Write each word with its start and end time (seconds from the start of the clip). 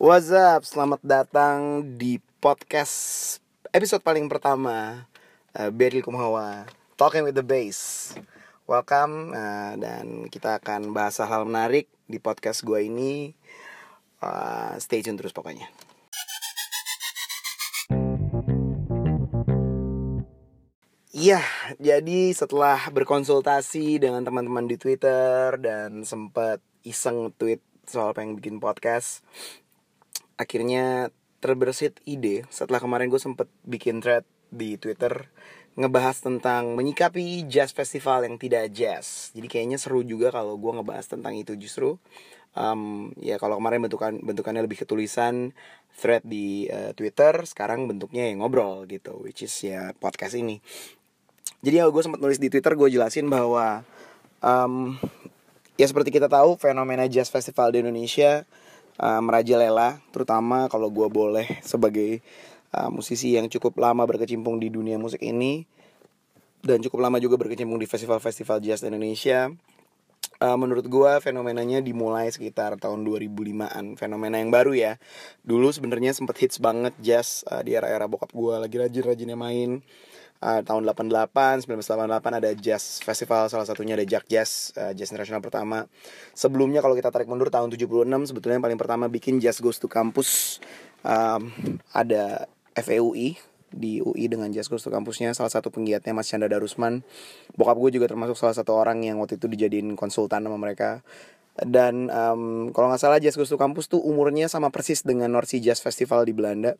What's 0.00 0.32
up? 0.32 0.64
Selamat 0.64 1.04
datang 1.04 1.84
di 2.00 2.16
podcast 2.40 3.36
episode 3.68 4.00
paling 4.00 4.32
pertama 4.32 5.04
uh, 5.52 5.68
Beril 5.68 6.00
Kumhawa 6.00 6.64
Talking 6.96 7.28
with 7.28 7.36
the 7.36 7.44
Bass. 7.44 8.08
Welcome 8.64 9.36
uh, 9.36 9.76
dan 9.76 10.32
kita 10.32 10.56
akan 10.56 10.96
bahas 10.96 11.20
hal 11.20 11.44
menarik 11.44 11.84
di 12.08 12.16
podcast 12.16 12.64
gue 12.64 12.80
ini. 12.80 13.36
Uh, 14.24 14.72
Stay 14.80 15.04
tune 15.04 15.20
terus 15.20 15.36
pokoknya. 15.36 15.68
Iya, 21.12 21.44
jadi 21.76 22.32
setelah 22.32 22.88
berkonsultasi 22.88 24.00
dengan 24.00 24.24
teman-teman 24.24 24.64
di 24.64 24.80
Twitter 24.80 25.60
dan 25.60 26.08
sempat 26.08 26.64
iseng 26.88 27.36
tweet 27.36 27.60
soal 27.84 28.16
pengen 28.16 28.40
bikin 28.40 28.64
podcast, 28.64 29.20
akhirnya 30.40 31.12
terbersit 31.44 32.00
ide 32.08 32.48
setelah 32.48 32.80
kemarin 32.80 33.12
gue 33.12 33.20
sempet 33.20 33.48
bikin 33.68 34.00
thread 34.00 34.24
di 34.48 34.80
Twitter 34.80 35.28
ngebahas 35.78 36.20
tentang 36.20 36.74
menyikapi 36.74 37.46
jazz 37.46 37.70
festival 37.70 38.26
yang 38.26 38.36
tidak 38.40 38.72
jazz. 38.74 39.30
Jadi 39.36 39.46
kayaknya 39.46 39.78
seru 39.78 40.02
juga 40.02 40.34
kalau 40.34 40.58
gue 40.58 40.72
ngebahas 40.80 41.06
tentang 41.06 41.36
itu 41.38 41.54
justru. 41.54 42.00
Um, 42.50 43.14
ya 43.22 43.38
kalau 43.38 43.62
kemarin 43.62 43.78
bentukan 43.86 44.18
bentukannya 44.26 44.66
lebih 44.66 44.82
ketulisan 44.82 45.54
thread 45.94 46.26
di 46.26 46.66
uh, 46.66 46.90
Twitter, 46.98 47.46
sekarang 47.46 47.86
bentuknya 47.86 48.26
yang 48.26 48.42
ngobrol 48.42 48.90
gitu, 48.90 49.22
which 49.22 49.46
is 49.46 49.54
ya 49.62 49.94
podcast 49.94 50.34
ini. 50.34 50.58
Jadi 51.62 51.78
ya 51.78 51.86
gue 51.86 52.02
sempat 52.02 52.18
nulis 52.18 52.42
di 52.42 52.50
Twitter 52.50 52.74
gue 52.74 52.90
jelasin 52.90 53.30
bahwa 53.30 53.86
um, 54.42 54.98
ya 55.78 55.86
seperti 55.86 56.10
kita 56.10 56.26
tahu 56.26 56.58
fenomena 56.58 57.06
jazz 57.06 57.30
festival 57.30 57.70
di 57.70 57.86
Indonesia 57.86 58.42
uh, 59.00 59.20
merajalela 59.24 59.98
terutama 60.12 60.68
kalau 60.68 60.92
gue 60.92 61.08
boleh 61.08 61.48
sebagai 61.64 62.20
uh, 62.76 62.92
musisi 62.92 63.34
yang 63.34 63.48
cukup 63.48 63.80
lama 63.80 64.04
berkecimpung 64.04 64.60
di 64.60 64.68
dunia 64.68 65.00
musik 65.00 65.24
ini 65.24 65.64
dan 66.60 66.84
cukup 66.84 67.08
lama 67.08 67.16
juga 67.16 67.40
berkecimpung 67.40 67.80
di 67.80 67.88
festival-festival 67.88 68.60
jazz 68.60 68.84
di 68.84 68.92
Indonesia 68.92 69.48
uh, 70.40 70.56
menurut 70.56 70.84
gue 70.88 71.12
fenomenanya 71.20 71.80
dimulai 71.84 72.28
sekitar 72.32 72.76
tahun 72.80 73.04
2005an 73.04 73.96
fenomena 73.96 74.36
yang 74.40 74.52
baru 74.52 74.72
ya. 74.76 74.92
Dulu 75.44 75.72
sebenarnya 75.72 76.16
sempet 76.16 76.40
hits 76.40 76.58
banget 76.58 76.96
jazz 77.00 77.44
uh, 77.48 77.64
di 77.64 77.76
era-era 77.76 78.08
bokap 78.08 78.32
gue 78.32 78.54
lagi 78.56 78.76
rajin-rajinnya 78.80 79.36
main 79.36 79.80
uh, 80.40 80.60
tahun 80.64 80.82
88 80.88 81.68
1988 81.68 82.40
ada 82.40 82.50
jazz 82.56 82.98
festival 83.04 83.46
salah 83.52 83.66
satunya 83.68 83.94
ada 83.94 84.04
Jack 84.08 84.26
Jazz 84.26 84.72
uh, 84.76 84.92
jazz 84.96 85.12
nasional 85.12 85.44
pertama. 85.44 85.86
Sebelumnya 86.32 86.80
kalau 86.80 86.96
kita 86.96 87.12
tarik 87.12 87.28
mundur 87.28 87.52
tahun 87.52 87.72
76 87.72 88.32
sebetulnya 88.32 88.56
yang 88.58 88.64
paling 88.64 88.80
pertama 88.80 89.04
bikin 89.06 89.38
Jazz 89.38 89.60
Goes 89.60 89.78
to 89.78 89.86
Campus. 89.86 90.58
Um, 91.00 91.48
ada 91.96 92.44
FEUI 92.76 93.40
di 93.70 94.02
UI 94.02 94.26
dengan 94.26 94.50
Jazz 94.50 94.66
Goes 94.66 94.82
to 94.82 94.90
Campusnya 94.90 95.32
salah 95.32 95.52
satu 95.52 95.70
penggiatnya 95.70 96.12
Mas 96.12 96.28
Chandra 96.28 96.50
Darusman. 96.50 97.06
Bokap 97.54 97.78
gue 97.78 98.00
juga 98.00 98.10
termasuk 98.10 98.36
salah 98.36 98.56
satu 98.56 98.74
orang 98.74 99.06
yang 99.06 99.22
waktu 99.22 99.38
itu 99.38 99.46
dijadiin 99.46 99.94
konsultan 99.94 100.44
sama 100.44 100.58
mereka. 100.58 101.00
Dan 101.60 102.08
um, 102.08 102.72
kalau 102.72 102.88
nggak 102.88 103.00
salah 103.00 103.20
Jazz 103.20 103.36
Goes 103.36 103.52
to 103.52 103.60
Campus 103.60 103.86
tuh 103.86 104.00
umurnya 104.00 104.48
sama 104.48 104.72
persis 104.72 105.04
dengan 105.04 105.30
North 105.30 105.52
Sea 105.52 105.60
Jazz 105.62 105.80
Festival 105.84 106.24
di 106.24 106.32
Belanda 106.32 106.74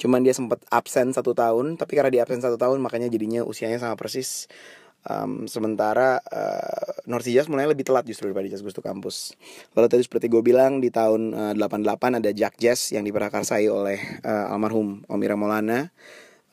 cuman 0.00 0.20
dia 0.24 0.36
sempat 0.36 0.62
absen 0.68 1.12
satu 1.14 1.32
tahun 1.32 1.76
tapi 1.80 1.96
karena 1.98 2.10
dia 2.10 2.22
absen 2.24 2.40
satu 2.40 2.56
tahun 2.56 2.80
makanya 2.80 3.08
jadinya 3.10 3.42
usianya 3.44 3.80
sama 3.80 3.94
persis. 3.98 4.48
Um, 5.04 5.44
sementara 5.44 6.16
uh, 6.32 7.04
North 7.04 7.28
Jazz 7.28 7.44
mulai 7.44 7.68
lebih 7.68 7.84
telat 7.84 8.08
justru 8.08 8.32
daripada 8.32 8.48
Jazz 8.48 8.64
Gusto 8.64 8.80
Kampus 8.80 9.36
lalu 9.76 9.92
tadi 9.92 10.00
seperti 10.00 10.32
gue 10.32 10.40
bilang 10.40 10.80
di 10.80 10.88
tahun 10.88 11.36
uh, 11.36 11.52
88 11.60 12.24
ada 12.24 12.30
Jack 12.32 12.56
Jazz 12.56 12.88
yang 12.88 13.04
diperakarsai 13.04 13.68
oleh 13.68 14.00
uh, 14.24 14.48
almarhum 14.48 15.04
Om 15.04 15.20
Ira 15.20 15.36
Maulana. 15.36 15.92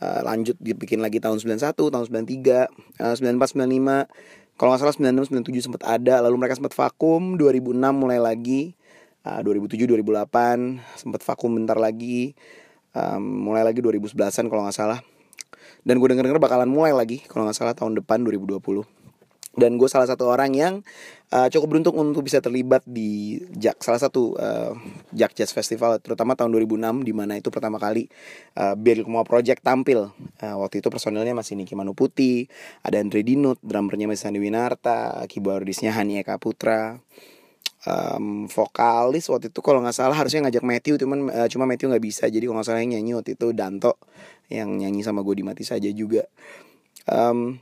Uh, 0.04 0.20
lanjut 0.28 0.60
dibikin 0.60 1.00
lagi 1.00 1.24
tahun 1.24 1.40
91 1.40 1.72
tahun 1.80 2.06
93 2.12 3.00
uh, 3.00 3.16
94 3.16 3.56
95 3.56 4.60
kalau 4.60 4.78
nggak 4.78 4.82
salah 4.84 4.96
96 5.00 5.32
97 5.48 5.66
sempat 5.72 5.84
ada 5.88 6.22
lalu 6.22 6.36
mereka 6.44 6.60
sempat 6.60 6.76
vakum. 6.76 7.40
2006 7.40 7.82
mulai 7.96 8.20
lagi 8.20 8.76
uh, 9.26 9.42
2007 9.42 9.90
2008 9.90 11.02
sempat 11.02 11.22
vakum 11.26 11.50
bentar 11.58 11.78
lagi 11.78 12.38
um, 12.96 13.22
mulai 13.22 13.64
lagi 13.68 13.84
2011an 13.84 14.48
kalau 14.48 14.64
nggak 14.68 14.78
salah. 14.78 15.00
Dan 15.82 15.98
gue 15.98 16.08
denger 16.14 16.30
denger 16.30 16.42
bakalan 16.42 16.70
mulai 16.70 16.94
lagi 16.94 17.26
kalau 17.26 17.50
nggak 17.50 17.58
salah 17.58 17.74
tahun 17.74 17.98
depan 17.98 18.22
2020 18.22 19.02
dan 19.52 19.76
gue 19.76 19.90
salah 19.92 20.08
satu 20.08 20.32
orang 20.32 20.56
yang 20.56 20.74
uh, 21.36 21.52
cukup 21.52 21.76
beruntung 21.76 22.00
untuk 22.00 22.24
bisa 22.24 22.40
terlibat 22.40 22.88
di 22.88 23.36
Jack 23.52 23.84
salah 23.84 24.00
satu 24.00 24.40
uh, 24.40 24.72
Jack 25.12 25.36
Jazz 25.36 25.52
Festival 25.52 26.00
terutama 26.00 26.40
tahun 26.40 26.56
2006 26.56 27.04
di 27.04 27.12
mana 27.12 27.36
itu 27.36 27.52
pertama 27.52 27.76
kali 27.76 28.08
uh, 28.56 28.80
Bill 28.80 29.04
Kumau 29.04 29.28
Project 29.28 29.60
tampil. 29.60 30.08
Uh, 30.40 30.56
waktu 30.64 30.80
itu 30.80 30.88
personilnya 30.88 31.36
masih 31.36 31.60
Niki 31.60 31.76
Manu 31.76 31.92
Putih 31.92 32.48
ada 32.80 33.04
Andre 33.04 33.28
Dinut 33.28 33.60
drummernya 33.60 34.08
masih 34.08 34.32
Sandi 34.32 34.40
Winarta 34.40 35.20
keyboardisnya 35.28 35.92
Hani 35.92 36.24
Eka 36.24 36.40
Putra 36.40 37.04
um, 37.86 38.46
vokalis 38.46 39.30
waktu 39.30 39.50
itu 39.50 39.60
kalau 39.64 39.82
nggak 39.82 39.96
salah 39.96 40.18
harusnya 40.18 40.46
ngajak 40.48 40.64
Matthew 40.66 40.96
cuman 41.02 41.30
uh, 41.30 41.48
cuma 41.50 41.66
Matthew 41.66 41.90
nggak 41.90 42.06
bisa. 42.06 42.26
Jadi 42.30 42.46
kalau 42.46 42.62
nggak 42.62 42.68
salah 42.68 42.82
yang 42.84 42.94
nyanyi 43.00 43.12
waktu 43.18 43.32
itu 43.38 43.48
Danto 43.54 43.94
yang 44.52 44.70
nyanyi 44.78 45.02
sama 45.02 45.24
gue 45.24 45.36
di 45.40 45.46
mati 45.46 45.64
saja 45.64 45.88
juga. 45.90 46.28
Um, 47.08 47.58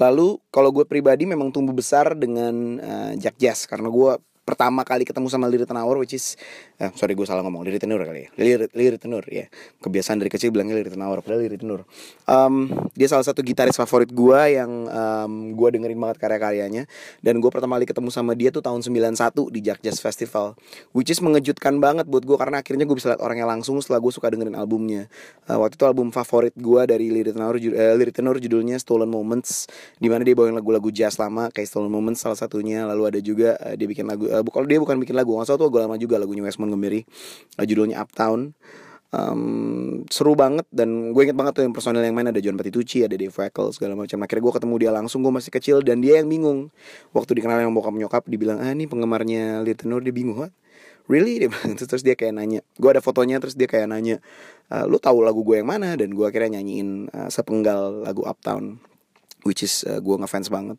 lalu 0.00 0.40
kalau 0.48 0.70
gue 0.72 0.84
pribadi 0.88 1.28
memang 1.28 1.52
tumbuh 1.52 1.74
besar 1.76 2.14
dengan 2.16 2.80
uh, 2.80 3.12
Jack 3.18 3.36
Jazz 3.40 3.66
karena 3.68 3.90
gue 3.90 4.12
pertama 4.46 4.86
kali 4.86 5.02
ketemu 5.02 5.26
sama 5.26 5.50
Liri 5.50 5.66
Tenawar 5.66 5.98
which 5.98 6.14
is 6.14 6.38
eh, 6.78 6.94
sorry 6.94 7.18
gue 7.18 7.26
salah 7.26 7.42
ngomong 7.42 7.66
Liri 7.66 7.82
Tenur 7.82 7.98
kali 8.06 8.24
ya. 8.24 8.28
Liri, 8.38 8.70
Liri 8.70 8.96
Tenur 9.02 9.26
ya. 9.26 9.50
Kebiasaan 9.82 10.22
dari 10.22 10.30
kecil 10.30 10.54
bilangnya 10.54 10.78
Liri 10.78 10.94
Tenawar 10.94 11.18
padahal 11.20 11.42
Liri 11.42 11.58
Tenur 11.58 11.82
um, 12.30 12.70
dia 12.92 13.08
salah 13.08 13.24
satu 13.24 13.40
gitaris 13.40 13.74
favorit 13.74 14.10
gue 14.10 14.40
yang 14.54 14.70
um, 14.88 15.32
gue 15.56 15.68
dengerin 15.78 15.98
banget 15.98 16.16
karya-karyanya. 16.20 16.84
Dan 17.22 17.40
gue 17.40 17.50
pertama 17.50 17.80
kali 17.80 17.86
ketemu 17.88 18.10
sama 18.12 18.32
dia 18.36 18.52
tuh 18.52 18.60
tahun 18.62 18.84
91 18.84 19.16
di 19.52 19.60
Jack 19.64 19.80
Jazz 19.82 19.98
Festival. 20.02 20.58
Which 20.92 21.10
is 21.10 21.22
mengejutkan 21.22 21.78
banget 21.80 22.06
buat 22.06 22.22
gue 22.22 22.36
karena 22.36 22.60
akhirnya 22.60 22.84
gue 22.84 22.96
bisa 22.96 23.14
lihat 23.14 23.22
orangnya 23.22 23.46
langsung 23.48 23.80
setelah 23.80 24.02
gue 24.02 24.12
suka 24.12 24.28
dengerin 24.28 24.54
albumnya. 24.58 25.08
Uh, 25.46 25.62
waktu 25.62 25.78
itu 25.78 25.84
album 25.86 26.10
favorit 26.12 26.54
gue 26.54 26.82
dari 26.84 27.06
Liri 27.08 27.30
Tenor 27.32 27.56
uh, 27.56 27.94
Liri 27.96 28.12
Tenor 28.12 28.36
judulnya 28.42 28.76
Stolen 28.78 29.08
Moments 29.08 29.70
di 29.96 30.10
mana 30.10 30.26
dia 30.26 30.34
bawain 30.36 30.54
lagu-lagu 30.54 30.90
jazz 30.90 31.16
lama 31.16 31.48
kayak 31.50 31.68
Stolen 31.70 31.90
Moments 31.90 32.20
salah 32.22 32.38
satunya. 32.38 32.84
Lalu 32.84 33.02
ada 33.16 33.20
juga 33.22 33.56
uh, 33.62 33.74
dia 33.74 33.86
bikin 33.88 34.06
lagu 34.06 34.28
uh, 34.36 34.42
kalau 34.52 34.66
dia 34.68 34.76
bukan 34.76 35.00
bikin 35.00 35.16
lagu 35.16 35.32
nggak 35.32 35.48
salah 35.48 35.58
tuh 35.64 35.68
lagu 35.72 35.78
lama 35.80 35.96
juga 35.96 36.20
lagunya 36.20 36.44
West 36.44 36.60
Montgomery 36.60 37.08
uh, 37.56 37.64
judulnya 37.64 38.00
Uptown. 38.04 38.52
Um, 39.14 40.02
seru 40.10 40.34
banget 40.34 40.66
dan 40.74 41.14
gue 41.14 41.22
inget 41.22 41.38
banget 41.38 41.56
tuh 41.56 41.62
yang 41.64 41.72
personel 41.72 42.02
yang 42.02 42.12
main 42.12 42.26
ada 42.26 42.42
John 42.42 42.58
Patitucci 42.58 43.06
ada 43.06 43.14
Dave 43.14 43.32
Weckl 43.32 43.72
segala 43.72 43.96
macam. 43.96 44.18
Akhirnya 44.20 44.42
gue 44.44 44.54
ketemu 44.58 44.74
dia 44.82 44.90
langsung 44.92 45.22
gue 45.22 45.32
masih 45.32 45.54
kecil 45.54 45.80
dan 45.80 46.02
dia 46.04 46.20
yang 46.20 46.28
bingung. 46.28 46.74
Waktu 47.14 47.38
dikenal 47.38 47.64
yang 47.64 47.72
bokap 47.72 47.94
nyokap 47.96 48.22
dibilang 48.26 48.60
ah 48.60 48.74
ini 48.74 48.84
penggemarnya 48.90 49.62
Little 49.62 50.02
dia 50.02 50.12
bingung 50.12 50.36
what? 50.42 50.52
Really? 51.06 51.38
Bilang 51.52 51.78
terus 51.78 52.02
dia 52.02 52.18
kayak 52.18 52.34
nanya. 52.34 52.60
Gue 52.76 52.92
ada 52.92 53.00
fotonya 53.00 53.38
terus 53.38 53.54
dia 53.54 53.70
kayak 53.70 53.88
nanya 53.88 54.18
uh, 54.74 54.84
lu 54.90 54.98
tahu 54.98 55.22
lagu 55.22 55.40
gue 55.46 55.62
yang 55.62 55.70
mana? 55.70 55.94
Dan 55.94 56.12
gue 56.12 56.26
akhirnya 56.26 56.58
nyanyiin 56.58 57.08
sepenggal 57.30 58.02
lagu 58.04 58.26
Uptown 58.26 58.82
which 59.46 59.62
is 59.62 59.86
uh, 59.86 60.02
gue 60.02 60.16
ngefans 60.18 60.50
banget 60.50 60.76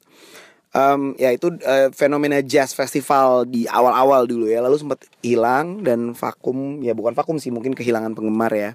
um, 0.78 1.18
ya 1.18 1.34
itu 1.34 1.50
uh, 1.66 1.90
fenomena 1.90 2.40
jazz 2.46 2.78
festival 2.78 3.50
di 3.50 3.66
awal-awal 3.66 4.30
dulu 4.30 4.46
ya. 4.46 4.62
Lalu 4.62 4.78
sempat 4.78 5.10
hilang 5.26 5.82
dan 5.82 6.14
vakum 6.14 6.86
ya 6.86 6.94
bukan 6.94 7.18
vakum 7.18 7.42
sih 7.42 7.50
mungkin 7.50 7.74
kehilangan 7.74 8.14
penggemar 8.14 8.54
ya. 8.54 8.72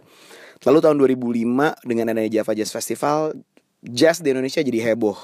Lalu 0.63 0.79
tahun 0.79 0.97
2005 0.99 1.87
dengan 1.87 2.05
adanya 2.15 2.31
Java 2.31 2.53
Jazz 2.55 2.71
Festival 2.71 3.35
jazz 3.83 4.23
di 4.23 4.31
Indonesia 4.31 4.63
jadi 4.63 4.95
heboh. 4.95 5.19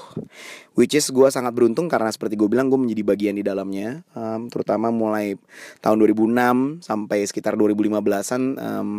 Which 0.75 0.95
is 0.95 1.07
gue 1.07 1.27
sangat 1.31 1.55
beruntung 1.55 1.87
karena 1.87 2.11
seperti 2.11 2.35
gue 2.35 2.51
bilang 2.51 2.67
gue 2.67 2.75
menjadi 2.75 3.03
bagian 3.07 3.35
di 3.39 3.43
dalamnya. 3.43 4.03
Um, 4.11 4.51
terutama 4.51 4.91
mulai 4.91 5.39
tahun 5.79 6.03
2006 6.03 6.83
sampai 6.83 7.23
sekitar 7.23 7.55
2015an 7.55 8.41
um, 8.59 8.89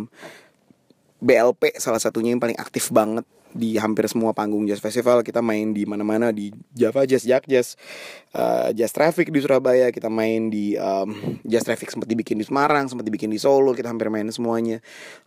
BLP 1.21 1.77
salah 1.77 2.01
satunya 2.01 2.33
yang 2.33 2.41
paling 2.41 2.57
aktif 2.57 2.89
banget 2.89 3.21
di 3.51 3.75
hampir 3.75 4.07
semua 4.07 4.31
panggung 4.31 4.63
jazz 4.67 4.79
festival. 4.79 5.23
Kita 5.23 5.43
main 5.43 5.75
di 5.75 5.83
mana-mana 5.83 6.31
di 6.31 6.51
Java 6.71 7.03
Jazz, 7.03 7.27
Jack 7.27 7.47
Jazz, 7.47 7.75
uh, 8.35 8.71
Jazz 8.71 8.91
Traffic 8.95 9.31
di 9.31 9.39
Surabaya. 9.43 9.91
Kita 9.91 10.07
main 10.07 10.47
di 10.47 10.75
um, 10.79 11.39
Jazz 11.43 11.67
Traffic 11.67 11.91
sempat 11.91 12.07
dibikin 12.07 12.39
di 12.39 12.45
Semarang, 12.47 12.87
sempat 12.87 13.03
dibikin 13.03 13.31
di 13.31 13.39
Solo. 13.39 13.75
Kita 13.75 13.91
hampir 13.91 14.07
main 14.07 14.27
semuanya. 14.31 14.79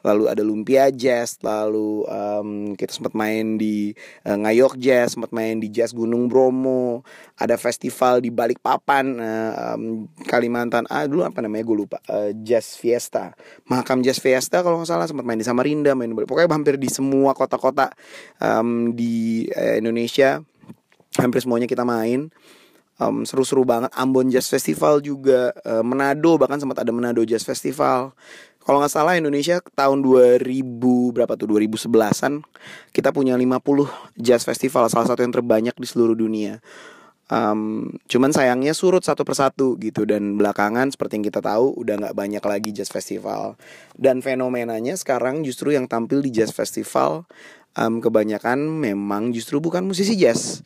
Lalu 0.04 0.24
ada 0.28 0.42
Lumpia 0.44 0.88
Jazz, 0.88 1.40
lalu 1.44 2.04
um, 2.08 2.72
kita 2.76 2.92
sempat 2.92 3.12
main 3.12 3.60
di 3.60 3.92
uh, 4.24 4.36
Ngayok 4.36 4.80
Jazz, 4.80 5.16
sempat 5.16 5.30
main 5.32 5.60
di 5.60 5.68
Jazz 5.68 5.92
Gunung 5.92 6.28
Bromo, 6.28 7.04
ada 7.36 7.56
festival 7.60 8.24
di 8.24 8.32
Balikpapan, 8.32 9.06
uh, 9.20 9.52
um, 9.76 10.08
Kalimantan. 10.24 10.88
Ah 10.88 11.04
dulu 11.04 11.24
apa 11.28 11.44
namanya? 11.44 11.64
Gue 11.64 11.86
lupa. 11.86 12.00
Uh, 12.08 12.32
Jazz 12.40 12.76
Fiesta, 12.76 13.36
Mahakam 13.68 14.00
Jazz 14.00 14.20
Fiesta 14.20 14.64
kalau 14.64 14.80
nggak 14.80 14.90
salah 14.90 15.06
sempat 15.08 15.24
main 15.28 15.36
di 15.40 15.46
Samarinda, 15.46 15.92
main 15.92 16.12
di 16.12 16.16
pokoknya 16.16 16.50
hampir 16.50 16.80
di 16.80 16.88
semua 16.88 17.36
kota-kota 17.36 17.92
um, 18.42 18.92
di 18.92 19.48
uh, 19.52 19.76
Indonesia 19.78 20.42
hampir 21.18 21.40
semuanya 21.42 21.70
kita 21.70 21.86
main. 21.86 22.30
Um, 22.94 23.26
seru-seru 23.26 23.66
banget. 23.66 23.90
Ambon 23.98 24.30
Jazz 24.30 24.46
Festival 24.46 25.02
juga 25.02 25.50
uh, 25.66 25.82
Manado 25.82 26.38
bahkan 26.38 26.62
sempat 26.62 26.78
ada 26.78 26.94
Manado 26.94 27.26
Jazz 27.26 27.42
Festival. 27.42 28.14
Kalau 28.64 28.80
nggak 28.80 28.96
salah 28.96 29.20
Indonesia 29.20 29.60
tahun 29.76 30.00
2000 30.00 30.40
berapa 31.12 31.36
tuh? 31.36 31.52
2011an 31.52 32.40
kita 32.96 33.12
punya 33.12 33.36
50 33.36 33.60
jazz 34.16 34.40
festival 34.40 34.88
salah 34.88 35.04
satu 35.04 35.20
yang 35.20 35.36
terbanyak 35.36 35.76
di 35.76 35.84
seluruh 35.84 36.16
dunia. 36.16 36.64
Um, 37.28 37.88
cuman 38.04 38.36
sayangnya 38.36 38.72
surut 38.72 39.04
satu 39.04 39.20
persatu 39.20 39.76
gitu. 39.76 40.08
Dan 40.08 40.40
belakangan 40.40 40.88
seperti 40.88 41.20
yang 41.20 41.26
kita 41.28 41.44
tahu 41.44 41.76
udah 41.76 41.94
nggak 42.08 42.16
banyak 42.16 42.40
lagi 42.40 42.72
jazz 42.72 42.88
festival. 42.88 43.60
Dan 44.00 44.24
fenomenanya 44.24 44.96
sekarang 44.96 45.44
justru 45.44 45.76
yang 45.76 45.84
tampil 45.84 46.24
di 46.24 46.32
jazz 46.32 46.48
festival 46.48 47.28
um, 47.78 48.00
kebanyakan 48.02 48.58
memang 48.58 49.30
justru 49.34 49.58
bukan 49.62 49.86
musisi 49.86 50.14
jazz. 50.18 50.62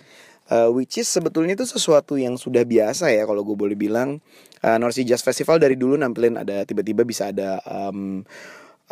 Uh, 0.48 0.72
which 0.72 0.96
is 0.96 1.04
sebetulnya 1.04 1.52
itu 1.52 1.68
sesuatu 1.68 2.16
yang 2.16 2.40
sudah 2.40 2.64
biasa 2.64 3.12
ya 3.12 3.28
kalau 3.28 3.44
gue 3.44 3.56
boleh 3.56 3.76
bilang. 3.76 4.24
Uh, 4.58 4.80
North 4.80 4.96
Sea 4.96 5.04
Jazz 5.04 5.20
Festival 5.20 5.60
dari 5.60 5.76
dulu 5.76 5.94
nampilin 5.94 6.40
ada 6.40 6.64
tiba-tiba 6.64 7.04
bisa 7.04 7.30
ada 7.30 7.60
um, 7.68 8.24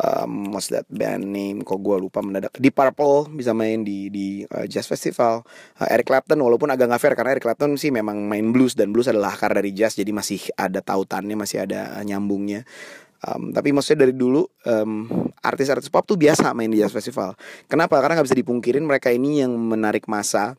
um, 0.01 0.53
what's 0.53 0.69
that 0.69 0.85
band 0.89 1.25
name? 1.25 1.65
Kok 1.65 1.79
gue 1.81 1.97
lupa 1.97 2.21
mendadak. 2.21 2.53
Di 2.57 2.69
Purple 2.69 3.33
bisa 3.33 3.51
main 3.57 3.81
di 3.81 4.13
di 4.13 4.45
uh, 4.45 4.65
jazz 4.69 4.85
festival. 4.85 5.43
Uh, 5.81 5.89
Eric 5.89 6.09
Clapton 6.09 6.39
walaupun 6.39 6.69
agak 6.69 6.89
nggak 6.89 7.01
fair 7.01 7.13
karena 7.17 7.31
Eric 7.37 7.45
Clapton 7.45 7.75
sih 7.75 7.89
memang 7.89 8.25
main 8.25 8.53
blues 8.53 8.77
dan 8.77 8.93
blues 8.93 9.09
adalah 9.09 9.33
akar 9.33 9.57
dari 9.57 9.73
jazz 9.73 9.97
jadi 9.97 10.09
masih 10.13 10.53
ada 10.55 10.79
tautannya 10.81 11.35
masih 11.35 11.65
ada 11.65 11.97
nyambungnya 12.05 12.63
Um, 13.17 13.49
tapi 13.49 13.73
maksudnya 13.73 14.05
dari 14.05 14.13
dulu 14.13 14.45
um, 14.69 15.09
artis-artis 15.41 15.89
pop 15.89 16.05
tuh 16.05 16.19
biasa 16.19 16.53
main 16.53 16.69
di 16.69 16.77
jazz 16.77 16.93
festival. 16.93 17.33
Kenapa? 17.65 17.97
Karena 17.97 18.21
nggak 18.21 18.27
bisa 18.29 18.37
dipungkirin 18.37 18.85
mereka 18.85 19.09
ini 19.09 19.41
yang 19.41 19.57
menarik 19.57 20.05
masa 20.05 20.53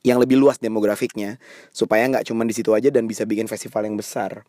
yang 0.00 0.16
lebih 0.16 0.40
luas 0.40 0.56
demografiknya 0.56 1.36
supaya 1.70 2.08
nggak 2.08 2.24
cuma 2.26 2.42
di 2.48 2.56
situ 2.56 2.72
aja 2.72 2.88
dan 2.88 3.04
bisa 3.04 3.28
bikin 3.28 3.46
festival 3.46 3.84
yang 3.84 3.94
besar. 4.00 4.42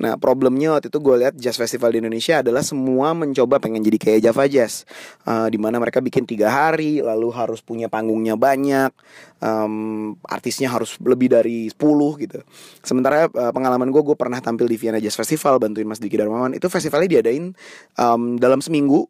Nah 0.00 0.16
problemnya 0.16 0.76
waktu 0.76 0.88
itu 0.88 0.98
gue 0.98 1.16
lihat 1.20 1.34
jazz 1.36 1.60
festival 1.60 1.92
di 1.92 2.00
Indonesia 2.00 2.40
adalah 2.40 2.64
semua 2.64 3.12
mencoba 3.12 3.60
pengen 3.62 3.84
jadi 3.84 3.98
kayak 4.00 4.20
Java 4.26 4.44
Jazz, 4.50 4.88
uh, 5.28 5.46
di 5.46 5.60
mana 5.60 5.76
mereka 5.78 6.00
bikin 6.02 6.26
tiga 6.26 6.48
hari 6.50 7.04
lalu 7.04 7.28
harus 7.32 7.62
punya 7.62 7.86
panggungnya 7.86 8.34
banyak, 8.34 8.90
um, 9.40 10.16
artisnya 10.26 10.72
harus 10.72 10.98
lebih 10.98 11.32
dari 11.32 11.70
10 11.70 11.76
gitu. 12.22 12.40
Sementara 12.82 13.30
uh, 13.30 13.52
pengalaman 13.54 13.88
gue 13.92 14.02
gue 14.02 14.16
pernah 14.18 14.42
tampil 14.42 14.66
di 14.66 14.76
Vienna 14.80 14.98
Jazz 14.98 15.14
Festival 15.14 15.60
bantuin 15.62 15.86
Mas 15.86 16.02
Diki 16.02 16.18
Darmawan 16.18 16.56
itu 16.56 16.66
festivalnya 16.66 17.20
diadain 17.20 17.54
um, 18.00 18.36
dalam 18.36 18.58
seminggu 18.58 19.06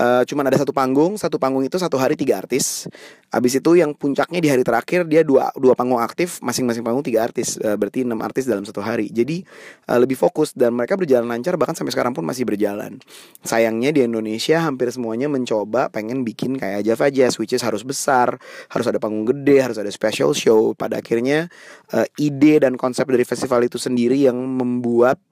uh, 0.00 0.24
cuman 0.24 0.48
ada 0.48 0.56
satu 0.56 0.72
panggung 0.72 1.20
satu 1.20 1.36
panggung 1.36 1.62
itu 1.68 1.76
satu 1.76 2.00
hari 2.00 2.16
tiga 2.16 2.40
artis 2.40 2.88
Habis 3.30 3.62
itu 3.62 3.78
yang 3.78 3.94
puncaknya 3.94 4.42
di 4.42 4.50
hari 4.50 4.66
terakhir 4.66 5.06
dia 5.06 5.22
dua 5.22 5.54
dua 5.54 5.78
panggung 5.78 6.02
aktif, 6.02 6.42
masing-masing 6.42 6.82
panggung 6.82 7.06
tiga 7.06 7.22
artis, 7.22 7.54
uh, 7.62 7.78
berarti 7.78 8.02
enam 8.02 8.18
artis 8.26 8.42
dalam 8.42 8.66
satu 8.66 8.82
hari. 8.82 9.06
Jadi 9.06 9.46
uh, 9.86 10.02
lebih 10.02 10.18
fokus 10.18 10.50
dan 10.50 10.74
mereka 10.74 10.98
berjalan 10.98 11.30
lancar 11.30 11.54
bahkan 11.54 11.78
sampai 11.78 11.94
sekarang 11.94 12.10
pun 12.10 12.26
masih 12.26 12.42
berjalan. 12.42 12.98
Sayangnya 13.46 13.94
di 13.94 14.02
Indonesia 14.02 14.58
hampir 14.66 14.90
semuanya 14.90 15.30
mencoba 15.30 15.94
pengen 15.94 16.26
bikin 16.26 16.58
kayak 16.58 16.82
Java 16.82 17.06
Jazz, 17.06 17.38
which 17.38 17.54
is 17.54 17.62
harus 17.62 17.86
besar, 17.86 18.34
harus 18.66 18.86
ada 18.90 18.98
panggung 18.98 19.30
gede, 19.30 19.62
harus 19.62 19.78
ada 19.78 19.94
special 19.94 20.34
show. 20.34 20.74
Pada 20.74 20.98
akhirnya 20.98 21.46
uh, 21.94 22.06
ide 22.18 22.66
dan 22.66 22.74
konsep 22.74 23.06
dari 23.06 23.22
festival 23.22 23.62
itu 23.62 23.78
sendiri 23.78 24.18
yang 24.26 24.34
membuat 24.34 25.22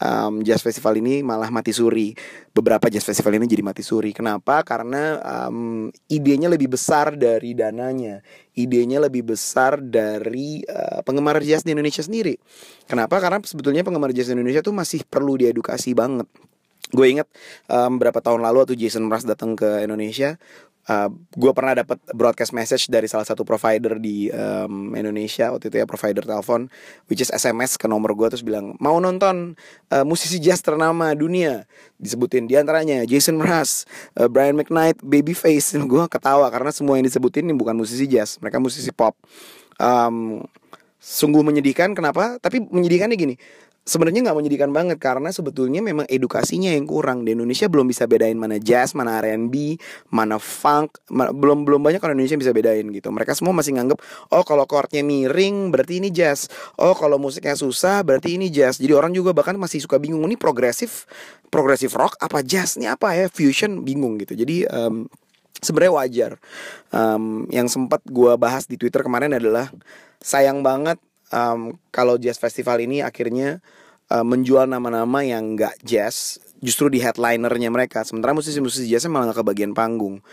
um, 0.00 0.42
jazz 0.42 0.62
festival 0.62 0.98
ini 0.98 1.20
malah 1.22 1.50
mati 1.52 1.70
suri. 1.70 2.14
Beberapa 2.54 2.86
jazz 2.90 3.06
festival 3.06 3.38
ini 3.38 3.46
jadi 3.50 3.62
mati 3.62 3.82
suri. 3.82 4.14
Kenapa? 4.14 4.62
Karena 4.62 5.18
um, 5.46 5.90
idenya 6.08 6.50
lebih 6.50 6.72
besar 6.72 7.14
dari 7.14 7.54
dananya. 7.54 8.22
Idenya 8.54 9.02
lebih 9.02 9.34
besar 9.34 9.82
dari 9.82 10.62
uh, 10.66 11.02
penggemar 11.02 11.42
jazz 11.42 11.66
di 11.66 11.74
Indonesia 11.74 12.02
sendiri. 12.02 12.38
Kenapa? 12.86 13.18
Karena 13.18 13.42
sebetulnya 13.42 13.82
penggemar 13.82 14.14
jazz 14.14 14.30
di 14.30 14.38
Indonesia 14.38 14.62
tuh 14.62 14.74
masih 14.74 15.02
perlu 15.06 15.38
diedukasi 15.38 15.94
banget. 15.94 16.26
Gue 16.94 17.10
inget 17.10 17.26
um, 17.66 17.98
berapa 17.98 18.22
tahun 18.22 18.44
lalu 18.44 18.62
waktu 18.62 18.74
Jason 18.78 19.10
Mraz 19.10 19.26
datang 19.26 19.58
ke 19.58 19.82
Indonesia, 19.82 20.38
uh, 20.88 21.08
gue 21.12 21.52
pernah 21.56 21.76
dapat 21.84 21.98
broadcast 22.12 22.52
message 22.52 22.88
dari 22.92 23.08
salah 23.08 23.24
satu 23.24 23.42
provider 23.46 23.96
di 23.96 24.28
um, 24.32 24.92
Indonesia 24.92 25.52
waktu 25.52 25.72
itu 25.72 25.76
ya 25.80 25.86
provider 25.88 26.24
telepon 26.24 26.68
which 27.08 27.20
is 27.20 27.30
SMS 27.32 27.76
ke 27.80 27.88
nomor 27.88 28.12
gue 28.12 28.28
terus 28.32 28.44
bilang 28.44 28.76
mau 28.80 28.96
nonton 29.00 29.56
uh, 29.92 30.04
musisi 30.04 30.40
jazz 30.40 30.60
ternama 30.60 31.12
dunia? 31.16 31.64
Disebutin 31.96 32.44
di 32.50 32.58
antaranya 32.58 33.06
Jason 33.08 33.40
Mraz, 33.40 33.88
uh, 34.18 34.28
Brian 34.28 34.58
McKnight, 34.58 35.00
Babyface. 35.00 35.76
Gue 35.84 36.04
ketawa 36.08 36.48
karena 36.52 36.72
semua 36.74 37.00
yang 37.00 37.06
disebutin 37.06 37.48
ini 37.48 37.54
bukan 37.56 37.76
musisi 37.76 38.04
jazz 38.08 38.36
mereka 38.40 38.60
musisi 38.60 38.90
pop. 38.92 39.16
Um, 39.80 40.44
sungguh 41.00 41.44
menyedihkan 41.44 41.92
kenapa? 41.92 42.40
Tapi 42.40 42.64
menyedihkannya 42.64 43.16
gini 43.16 43.36
sebenarnya 43.84 44.24
nggak 44.24 44.36
menyedihkan 44.40 44.70
banget 44.72 44.96
karena 44.96 45.28
sebetulnya 45.28 45.84
memang 45.84 46.08
edukasinya 46.08 46.72
yang 46.72 46.88
kurang 46.88 47.28
di 47.28 47.36
Indonesia 47.36 47.68
belum 47.68 47.84
bisa 47.84 48.08
bedain 48.08 48.34
mana 48.34 48.56
jazz, 48.56 48.96
mana 48.96 49.20
R&B, 49.20 49.76
mana 50.08 50.40
funk, 50.40 51.04
mana, 51.12 51.36
belum 51.36 51.68
belum 51.68 51.84
banyak 51.84 52.00
orang 52.00 52.16
Indonesia 52.16 52.40
bisa 52.40 52.52
bedain 52.56 52.88
gitu. 52.88 53.12
Mereka 53.12 53.36
semua 53.36 53.52
masih 53.52 53.76
nganggep 53.76 54.00
oh 54.32 54.44
kalau 54.48 54.64
chordnya 54.64 55.04
miring 55.04 55.68
berarti 55.68 56.00
ini 56.00 56.08
jazz, 56.08 56.48
oh 56.80 56.96
kalau 56.96 57.20
musiknya 57.20 57.54
susah 57.54 58.00
berarti 58.00 58.40
ini 58.40 58.48
jazz. 58.48 58.80
Jadi 58.80 58.96
orang 58.96 59.12
juga 59.12 59.36
bahkan 59.36 59.54
masih 59.60 59.84
suka 59.84 60.00
bingung 60.00 60.24
ini 60.24 60.40
progresif, 60.40 61.04
progresif 61.52 61.92
rock 61.92 62.16
apa 62.24 62.40
jazz 62.40 62.80
ini 62.80 62.88
apa 62.88 63.12
ya 63.12 63.28
fusion 63.28 63.84
bingung 63.84 64.16
gitu. 64.16 64.32
Jadi 64.32 64.64
um, 64.72 65.04
sebenarnya 65.60 65.92
wajar. 65.92 66.32
Um, 66.88 67.44
yang 67.52 67.68
sempat 67.68 68.00
gue 68.08 68.32
bahas 68.40 68.64
di 68.64 68.80
Twitter 68.80 69.04
kemarin 69.04 69.36
adalah 69.36 69.68
sayang 70.24 70.64
banget 70.64 70.96
um, 71.30 71.76
kalau 71.94 72.18
jazz 72.20 72.36
festival 72.36 72.82
ini 72.82 73.00
akhirnya 73.00 73.62
uh, 74.10 74.24
menjual 74.26 74.68
nama-nama 74.68 75.22
yang 75.24 75.54
nggak 75.54 75.80
jazz 75.86 76.40
justru 76.64 76.88
di 76.88 76.98
headlinernya 77.00 77.68
mereka. 77.68 78.02
Sementara 78.02 78.32
musisi-musisi 78.32 78.88
jazznya 78.88 79.12
malah 79.12 79.32
gak 79.32 79.44
kebagian 79.44 79.76
panggung 79.76 80.24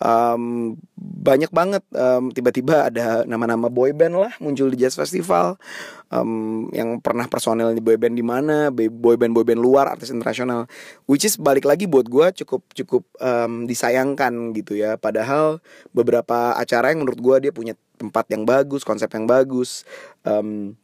um, 0.00 0.74
banyak 0.96 1.48
banget 1.50 1.82
um, 1.96 2.28
tiba-tiba 2.30 2.88
ada 2.88 3.24
nama-nama 3.24 3.72
boy 3.72 3.96
band 3.96 4.14
lah 4.16 4.32
muncul 4.38 4.68
di 4.68 4.78
jazz 4.80 4.96
festival. 4.96 5.56
Um, 6.06 6.70
yang 6.70 7.02
pernah 7.02 7.26
personel 7.26 7.74
di 7.74 7.82
boy 7.82 7.98
band 7.98 8.14
di 8.14 8.22
mana 8.22 8.70
boy 8.70 9.18
band 9.18 9.34
boy 9.34 9.42
band 9.42 9.58
luar 9.58 9.90
artis 9.90 10.12
internasional. 10.12 10.70
Which 11.10 11.26
is 11.26 11.34
balik 11.40 11.66
lagi 11.66 11.90
buat 11.90 12.06
gue 12.06 12.30
cukup 12.44 12.62
cukup 12.72 13.02
um, 13.18 13.66
disayangkan 13.66 14.54
gitu 14.54 14.78
ya. 14.78 15.00
Padahal 15.00 15.58
beberapa 15.90 16.54
acara 16.54 16.94
yang 16.94 17.02
menurut 17.02 17.20
gue 17.20 17.36
dia 17.48 17.52
punya 17.52 17.74
tempat 17.96 18.28
yang 18.28 18.44
bagus, 18.44 18.84
konsep 18.84 19.08
yang 19.16 19.24
bagus, 19.24 19.82
um, 20.22 20.76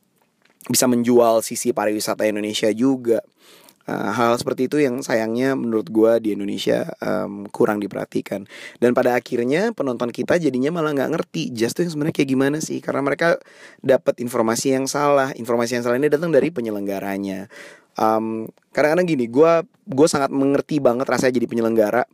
bisa 0.67 0.87
menjual 0.87 1.43
sisi 1.44 1.70
pariwisata 1.70 2.26
Indonesia 2.26 2.70
juga. 2.73 3.20
Uh, 3.82 4.14
hal, 4.14 4.38
seperti 4.38 4.70
itu 4.70 4.79
yang 4.79 5.02
sayangnya 5.02 5.59
menurut 5.59 5.90
gue 5.90 6.12
di 6.23 6.28
Indonesia 6.38 6.87
um, 7.02 7.50
kurang 7.50 7.83
diperhatikan. 7.83 8.47
Dan 8.78 8.95
pada 8.95 9.18
akhirnya 9.18 9.75
penonton 9.75 10.14
kita 10.14 10.38
jadinya 10.38 10.71
malah 10.71 10.95
nggak 10.95 11.11
ngerti 11.18 11.50
tuh 11.50 11.83
yang 11.83 11.90
sebenarnya 11.90 12.14
kayak 12.14 12.30
gimana 12.30 12.59
sih. 12.62 12.78
Karena 12.78 13.02
mereka 13.02 13.42
dapat 13.83 14.23
informasi 14.23 14.78
yang 14.78 14.87
salah. 14.87 15.35
Informasi 15.35 15.80
yang 15.80 15.85
salah 15.85 15.99
ini 15.99 16.07
datang 16.07 16.30
dari 16.30 16.54
penyelenggaranya. 16.54 17.50
Um, 17.99 18.49
kadang-kadang 18.73 19.04
gini 19.04 19.28
gue 19.28 19.52
gue 19.68 20.09
sangat 20.09 20.33
mengerti 20.33 20.80
banget 20.80 21.04
rasanya 21.04 21.37
jadi 21.37 21.45
penyelenggara 21.45 22.09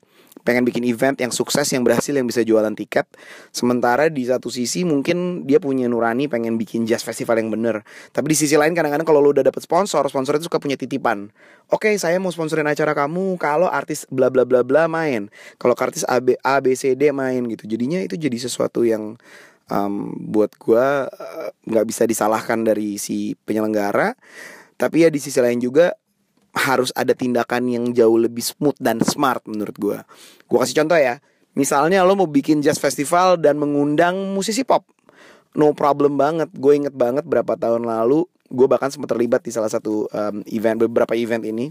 pengen 0.48 0.64
bikin 0.64 0.80
event 0.88 1.20
yang 1.20 1.28
sukses 1.28 1.68
yang 1.76 1.84
berhasil 1.84 2.08
yang 2.08 2.24
bisa 2.24 2.40
jualan 2.40 2.72
tiket. 2.72 3.04
Sementara 3.52 4.08
di 4.08 4.24
satu 4.24 4.48
sisi 4.48 4.88
mungkin 4.88 5.44
dia 5.44 5.60
punya 5.60 5.84
nurani 5.92 6.24
pengen 6.24 6.56
bikin 6.56 6.88
jazz 6.88 7.04
festival 7.04 7.36
yang 7.36 7.52
bener. 7.52 7.84
Tapi 8.16 8.32
di 8.32 8.36
sisi 8.40 8.56
lain 8.56 8.72
kadang-kadang 8.72 9.04
kalau 9.04 9.20
lo 9.20 9.36
udah 9.36 9.44
dapet 9.44 9.60
sponsor 9.60 10.00
sponsor 10.08 10.40
itu 10.40 10.48
suka 10.48 10.56
punya 10.56 10.80
titipan. 10.80 11.28
Oke 11.68 11.92
saya 12.00 12.16
mau 12.16 12.32
sponsorin 12.32 12.64
acara 12.64 12.96
kamu 12.96 13.36
kalau 13.36 13.68
artis 13.68 14.08
bla 14.08 14.32
bla 14.32 14.48
bla 14.48 14.64
bla 14.64 14.88
main. 14.88 15.28
Kalau 15.60 15.76
artis 15.76 16.08
A 16.08 16.16
B 16.16 16.32
A 16.40 16.64
B 16.64 16.72
C 16.72 16.96
D 16.96 17.12
main 17.12 17.44
gitu. 17.44 17.68
Jadinya 17.68 18.00
itu 18.00 18.16
jadi 18.16 18.40
sesuatu 18.40 18.88
yang 18.88 19.20
um, 19.68 20.16
buat 20.16 20.56
gue 20.56 20.86
nggak 21.68 21.84
uh, 21.84 21.88
bisa 21.88 22.08
disalahkan 22.08 22.64
dari 22.64 22.96
si 22.96 23.36
penyelenggara. 23.44 24.16
Tapi 24.80 25.04
ya 25.04 25.12
di 25.12 25.20
sisi 25.20 25.44
lain 25.44 25.60
juga 25.60 25.92
harus 26.58 26.90
ada 26.98 27.14
tindakan 27.14 27.70
yang 27.70 27.84
jauh 27.94 28.18
lebih 28.18 28.42
smooth 28.42 28.76
dan 28.82 28.98
smart 29.06 29.46
menurut 29.46 29.76
gue. 29.78 29.98
Gue 30.50 30.58
kasih 30.58 30.82
contoh 30.82 30.98
ya, 30.98 31.22
misalnya 31.54 32.02
lo 32.02 32.18
mau 32.18 32.26
bikin 32.26 32.58
jazz 32.60 32.82
festival 32.82 33.38
dan 33.38 33.56
mengundang 33.62 34.34
musisi 34.34 34.66
pop, 34.66 34.82
no 35.54 35.70
problem 35.72 36.18
banget. 36.18 36.50
Gue 36.58 36.76
inget 36.76 36.92
banget 36.92 37.22
berapa 37.22 37.54
tahun 37.54 37.86
lalu, 37.86 38.26
gue 38.50 38.66
bahkan 38.66 38.90
sempat 38.90 39.14
terlibat 39.14 39.40
di 39.46 39.54
salah 39.54 39.70
satu 39.70 40.10
um, 40.10 40.42
event 40.50 40.82
beberapa 40.82 41.14
event 41.14 41.46
ini 41.46 41.70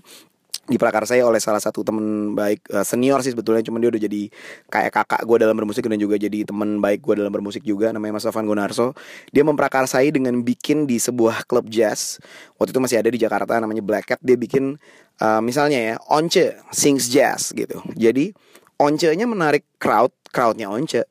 diprakarsai 0.68 1.24
oleh 1.24 1.40
salah 1.40 1.64
satu 1.64 1.82
temen 1.82 2.36
baik 2.36 2.68
uh, 2.70 2.84
senior 2.84 3.24
sih 3.24 3.32
sebetulnya. 3.32 3.64
Cuma 3.64 3.80
dia 3.80 3.90
udah 3.90 4.02
jadi 4.04 4.22
kayak 4.68 4.92
kakak 4.92 5.22
gue 5.24 5.38
dalam 5.40 5.56
bermusik 5.56 5.88
dan 5.88 5.98
juga 5.98 6.20
jadi 6.20 6.44
temen 6.44 6.84
baik 6.84 7.02
gue 7.02 7.24
dalam 7.24 7.32
bermusik 7.32 7.64
juga. 7.64 7.96
Namanya 7.96 8.20
Mas 8.20 8.28
Sofan 8.28 8.46
Gunarso 8.46 8.94
dia 9.32 9.48
memprakarsai 9.48 10.12
dengan 10.12 10.44
bikin 10.44 10.86
di 10.86 11.00
sebuah 11.00 11.48
klub 11.48 11.72
jazz. 11.72 12.20
Waktu 12.60 12.76
itu 12.76 12.82
masih 12.84 12.98
ada 13.00 13.10
di 13.10 13.20
Jakarta 13.20 13.58
namanya 13.58 13.82
Black 13.82 14.06
Cat. 14.12 14.20
Dia 14.20 14.36
bikin 14.36 14.76
uh, 15.24 15.42
misalnya 15.42 15.80
ya 15.80 15.96
Once 16.12 16.60
sings 16.76 17.08
jazz 17.08 17.56
gitu. 17.56 17.80
Jadi 17.96 18.36
Once 18.78 19.08
nya 19.16 19.26
menarik 19.26 19.66
crowd 19.82 20.14
crowdnya 20.30 20.70
Once 20.70 21.02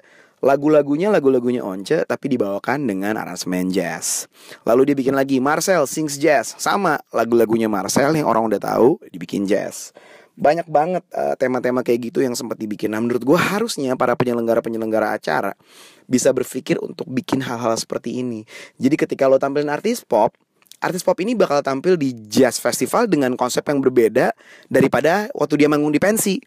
Lagu-lagunya 0.47 1.11
lagu-lagunya 1.11 1.67
Once 1.67 2.07
tapi 2.07 2.31
dibawakan 2.31 2.87
dengan 2.87 3.19
aransemen 3.19 3.67
jazz. 3.75 4.31
Lalu 4.63 4.95
dia 4.95 4.97
bikin 5.03 5.19
lagi 5.19 5.43
Marcel 5.43 5.83
Sings 5.91 6.15
Jazz. 6.23 6.55
Sama 6.55 7.03
lagu-lagunya 7.11 7.67
Marcel 7.67 8.15
yang 8.15 8.31
orang 8.31 8.47
udah 8.47 8.63
tahu 8.63 9.03
dibikin 9.11 9.43
jazz. 9.43 9.91
Banyak 10.39 10.71
banget 10.71 11.03
tema 11.11 11.59
tema-tema 11.59 11.81
kayak 11.83 12.15
gitu 12.15 12.23
yang 12.23 12.39
sempat 12.39 12.63
dibikin. 12.63 12.95
Nah 12.95 13.03
menurut 13.03 13.27
gue 13.27 13.35
harusnya 13.35 13.99
para 13.99 14.15
penyelenggara-penyelenggara 14.15 15.19
acara 15.19 15.59
bisa 16.07 16.31
berpikir 16.31 16.79
untuk 16.79 17.11
bikin 17.11 17.43
hal-hal 17.43 17.75
seperti 17.75 18.23
ini. 18.23 18.47
Jadi 18.79 18.95
ketika 18.95 19.27
lo 19.27 19.43
tampilin 19.43 19.67
artis 19.67 20.07
pop, 20.07 20.31
artis 20.79 21.03
pop 21.03 21.19
ini 21.19 21.35
bakal 21.35 21.59
tampil 21.59 21.99
di 21.99 22.15
jazz 22.31 22.63
festival 22.63 23.11
dengan 23.11 23.35
konsep 23.35 23.67
yang 23.67 23.83
berbeda 23.83 24.31
daripada 24.71 25.27
waktu 25.35 25.67
dia 25.67 25.67
manggung 25.67 25.91
di 25.91 25.99
pensi 25.99 26.39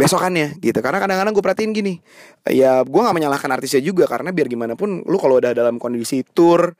besokannya 0.00 0.56
gitu. 0.64 0.80
Karena 0.80 0.98
kadang-kadang 0.98 1.32
gue 1.36 1.44
perhatiin 1.44 1.72
gini 1.76 1.94
ya 2.48 2.80
gue 2.80 3.00
nggak 3.00 3.16
menyalahkan 3.16 3.50
artisnya 3.52 3.84
juga 3.84 4.08
karena 4.08 4.32
biar 4.32 4.48
gimana 4.48 4.72
pun 4.72 5.04
lu 5.04 5.16
kalau 5.20 5.36
udah 5.36 5.52
dalam 5.52 5.76
kondisi 5.76 6.24
tour 6.24 6.72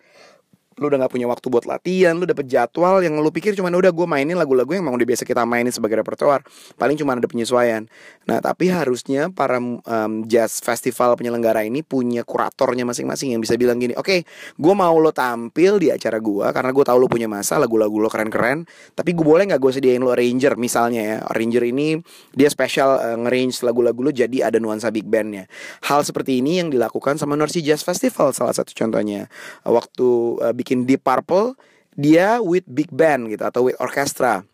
lu 0.81 0.89
udah 0.89 1.05
gak 1.05 1.13
punya 1.13 1.29
waktu 1.29 1.47
buat 1.53 1.69
latihan, 1.69 2.17
lu 2.17 2.25
dapet 2.25 2.49
jadwal 2.49 3.05
yang 3.05 3.21
lu 3.21 3.29
pikir 3.29 3.53
cuma 3.53 3.69
udah 3.69 3.93
gue 3.93 4.07
mainin 4.09 4.35
lagu-lagu 4.35 4.73
yang 4.73 4.89
emang 4.89 4.97
udah 4.97 5.05
biasa 5.05 5.29
kita 5.29 5.45
mainin 5.45 5.71
sebagai 5.71 6.01
repertoire, 6.01 6.41
paling 6.81 6.97
cuma 6.97 7.13
ada 7.13 7.29
penyesuaian. 7.29 7.85
Nah 8.25 8.41
tapi 8.41 8.73
harusnya 8.73 9.29
para 9.29 9.61
um, 9.61 10.13
jazz 10.25 10.65
festival 10.65 11.15
penyelenggara 11.21 11.69
ini 11.69 11.85
punya 11.85 12.25
kuratornya 12.25 12.89
masing-masing 12.89 13.37
yang 13.37 13.41
bisa 13.45 13.61
bilang 13.61 13.77
gini, 13.77 13.93
oke, 13.93 14.09
okay, 14.09 14.21
gue 14.57 14.75
mau 14.75 14.97
lo 14.97 15.13
tampil 15.13 15.77
di 15.77 15.93
acara 15.93 16.17
gue 16.17 16.47
karena 16.49 16.71
gue 16.73 16.85
tahu 16.89 16.97
lo 16.97 17.09
punya 17.13 17.29
masa 17.29 17.61
lagu-lagu 17.61 18.01
lo 18.01 18.09
keren-keren, 18.09 18.65
tapi 18.97 19.13
gue 19.13 19.27
boleh 19.27 19.45
nggak 19.53 19.61
gue 19.61 19.73
sediain 19.77 20.01
lo 20.01 20.17
arranger 20.17 20.57
misalnya 20.57 21.03
ya, 21.05 21.17
arranger 21.29 21.69
ini 21.69 22.01
dia 22.33 22.49
special 22.49 22.97
uh, 22.97 23.19
ngerange 23.21 23.61
lagu-lagu 23.67 24.01
lo 24.01 24.11
jadi 24.15 24.49
ada 24.49 24.57
nuansa 24.63 24.89
big 24.89 25.05
bandnya. 25.05 25.45
Hal 25.85 26.07
seperti 26.07 26.39
ini 26.39 26.63
yang 26.63 26.71
dilakukan 26.71 27.19
sama 27.19 27.35
North 27.35 27.59
Jazz 27.59 27.83
Festival 27.83 28.31
salah 28.31 28.55
satu 28.55 28.71
contohnya. 28.71 29.27
Waktu 29.67 30.09
uh, 30.39 30.55
bikin 30.55 30.70
bikin 30.71 30.87
Deep 30.87 31.03
Purple 31.03 31.59
dia 31.99 32.39
with 32.39 32.63
big 32.71 32.87
band 32.95 33.27
gitu 33.27 33.43
atau 33.43 33.67
with 33.67 33.75
orchestra 33.83 34.47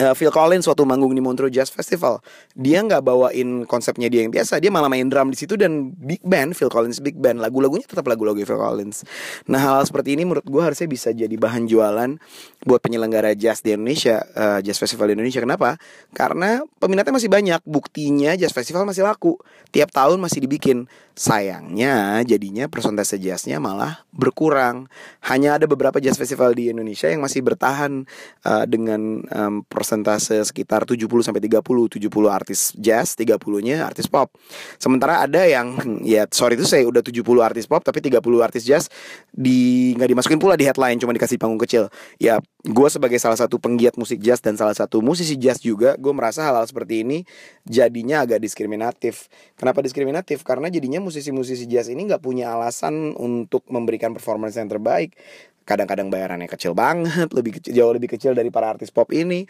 uh, 0.00 0.14
Phil 0.16 0.32
Collins 0.32 0.64
waktu 0.64 0.82
manggung 0.88 1.12
di 1.12 1.20
Montreux 1.20 1.52
Jazz 1.52 1.68
Festival 1.68 2.22
dia 2.56 2.80
nggak 2.80 3.04
bawain 3.04 3.68
konsepnya 3.68 4.08
dia 4.08 4.24
yang 4.24 4.32
biasa. 4.32 4.62
Dia 4.62 4.72
malah 4.72 4.88
main 4.88 5.04
drum 5.08 5.28
di 5.28 5.36
situ 5.36 5.58
dan 5.58 5.92
big 5.92 6.22
band 6.24 6.56
Phil 6.56 6.72
Collins 6.72 7.02
big 7.02 7.18
band. 7.18 7.42
Lagu-lagunya 7.42 7.84
tetap 7.84 8.06
lagu-lagu 8.08 8.38
Phil 8.40 8.56
Collins. 8.56 9.04
Nah 9.50 9.60
hal, 9.60 9.74
-hal 9.82 9.84
seperti 9.84 10.16
ini 10.16 10.24
menurut 10.24 10.46
gue 10.46 10.62
harusnya 10.62 10.88
bisa 10.88 11.12
jadi 11.12 11.34
bahan 11.34 11.68
jualan 11.68 12.16
buat 12.62 12.80
penyelenggara 12.80 13.34
jazz 13.34 13.60
di 13.60 13.74
Indonesia 13.74 14.22
uh, 14.38 14.60
Jazz 14.62 14.78
Festival 14.78 15.10
di 15.10 15.18
Indonesia. 15.18 15.42
Kenapa? 15.42 15.76
Karena 16.14 16.62
peminatnya 16.78 17.12
masih 17.12 17.28
banyak 17.28 17.60
buktinya 17.66 18.38
Jazz 18.38 18.54
Festival 18.54 18.86
masih 18.86 19.02
laku. 19.04 19.36
Tiap 19.74 19.90
tahun 19.90 20.22
masih 20.22 20.44
dibikin. 20.46 20.86
Sayangnya 21.12 22.24
jadinya 22.24 22.72
persentase 22.72 23.20
jazznya 23.20 23.60
malah 23.60 24.08
berkurang. 24.16 24.88
Hanya 25.28 25.60
ada 25.60 25.68
beberapa 25.68 26.00
jazz 26.00 26.16
festival 26.16 26.56
di 26.56 26.72
Indonesia 26.72 27.04
yang 27.04 27.20
masih 27.20 27.44
bertahan 27.44 28.08
uh, 28.48 28.64
dengan 28.64 29.20
um, 29.28 29.60
persentase 29.82 30.38
sekitar 30.46 30.86
70 30.86 31.10
sampai 31.26 31.42
30, 31.42 31.58
70 31.98 32.06
artis 32.30 32.70
jazz, 32.78 33.18
30-nya 33.18 33.82
artis 33.82 34.06
pop. 34.06 34.30
Sementara 34.78 35.26
ada 35.26 35.42
yang 35.42 35.74
ya 36.06 36.30
sorry 36.30 36.54
itu 36.54 36.64
saya 36.64 36.86
udah 36.86 37.02
70 37.02 37.26
artis 37.42 37.66
pop 37.66 37.82
tapi 37.82 37.98
30 37.98 38.22
artis 38.38 38.62
jazz 38.62 38.86
di 39.34 39.90
nggak 39.98 40.14
dimasukin 40.14 40.38
pula 40.38 40.54
di 40.54 40.62
headline 40.62 41.02
cuma 41.02 41.10
dikasih 41.10 41.36
panggung 41.36 41.58
kecil. 41.58 41.90
Ya 42.22 42.38
gue 42.62 42.88
sebagai 42.88 43.18
salah 43.18 43.34
satu 43.34 43.58
penggiat 43.58 43.98
musik 43.98 44.22
jazz 44.22 44.38
dan 44.38 44.54
salah 44.54 44.78
satu 44.78 45.02
musisi 45.02 45.34
jazz 45.34 45.58
juga 45.58 45.98
gue 45.98 46.14
merasa 46.14 46.46
hal-hal 46.46 46.62
seperti 46.62 47.02
ini 47.02 47.26
jadinya 47.66 48.22
agak 48.22 48.38
diskriminatif. 48.38 49.26
Kenapa 49.58 49.82
diskriminatif? 49.82 50.46
Karena 50.46 50.70
jadinya 50.70 51.02
musisi-musisi 51.02 51.66
jazz 51.66 51.90
ini 51.90 52.06
nggak 52.06 52.22
punya 52.22 52.54
alasan 52.54 53.18
untuk 53.18 53.66
memberikan 53.66 54.14
performance 54.14 54.54
yang 54.54 54.70
terbaik 54.70 55.18
kadang-kadang 55.62 56.10
bayarannya 56.12 56.50
kecil 56.50 56.76
banget 56.76 57.30
lebih 57.36 57.58
kecil, 57.58 57.72
jauh 57.72 57.92
lebih 57.94 58.10
kecil 58.12 58.32
dari 58.34 58.50
para 58.50 58.74
artis 58.74 58.90
pop 58.90 59.10
ini. 59.14 59.46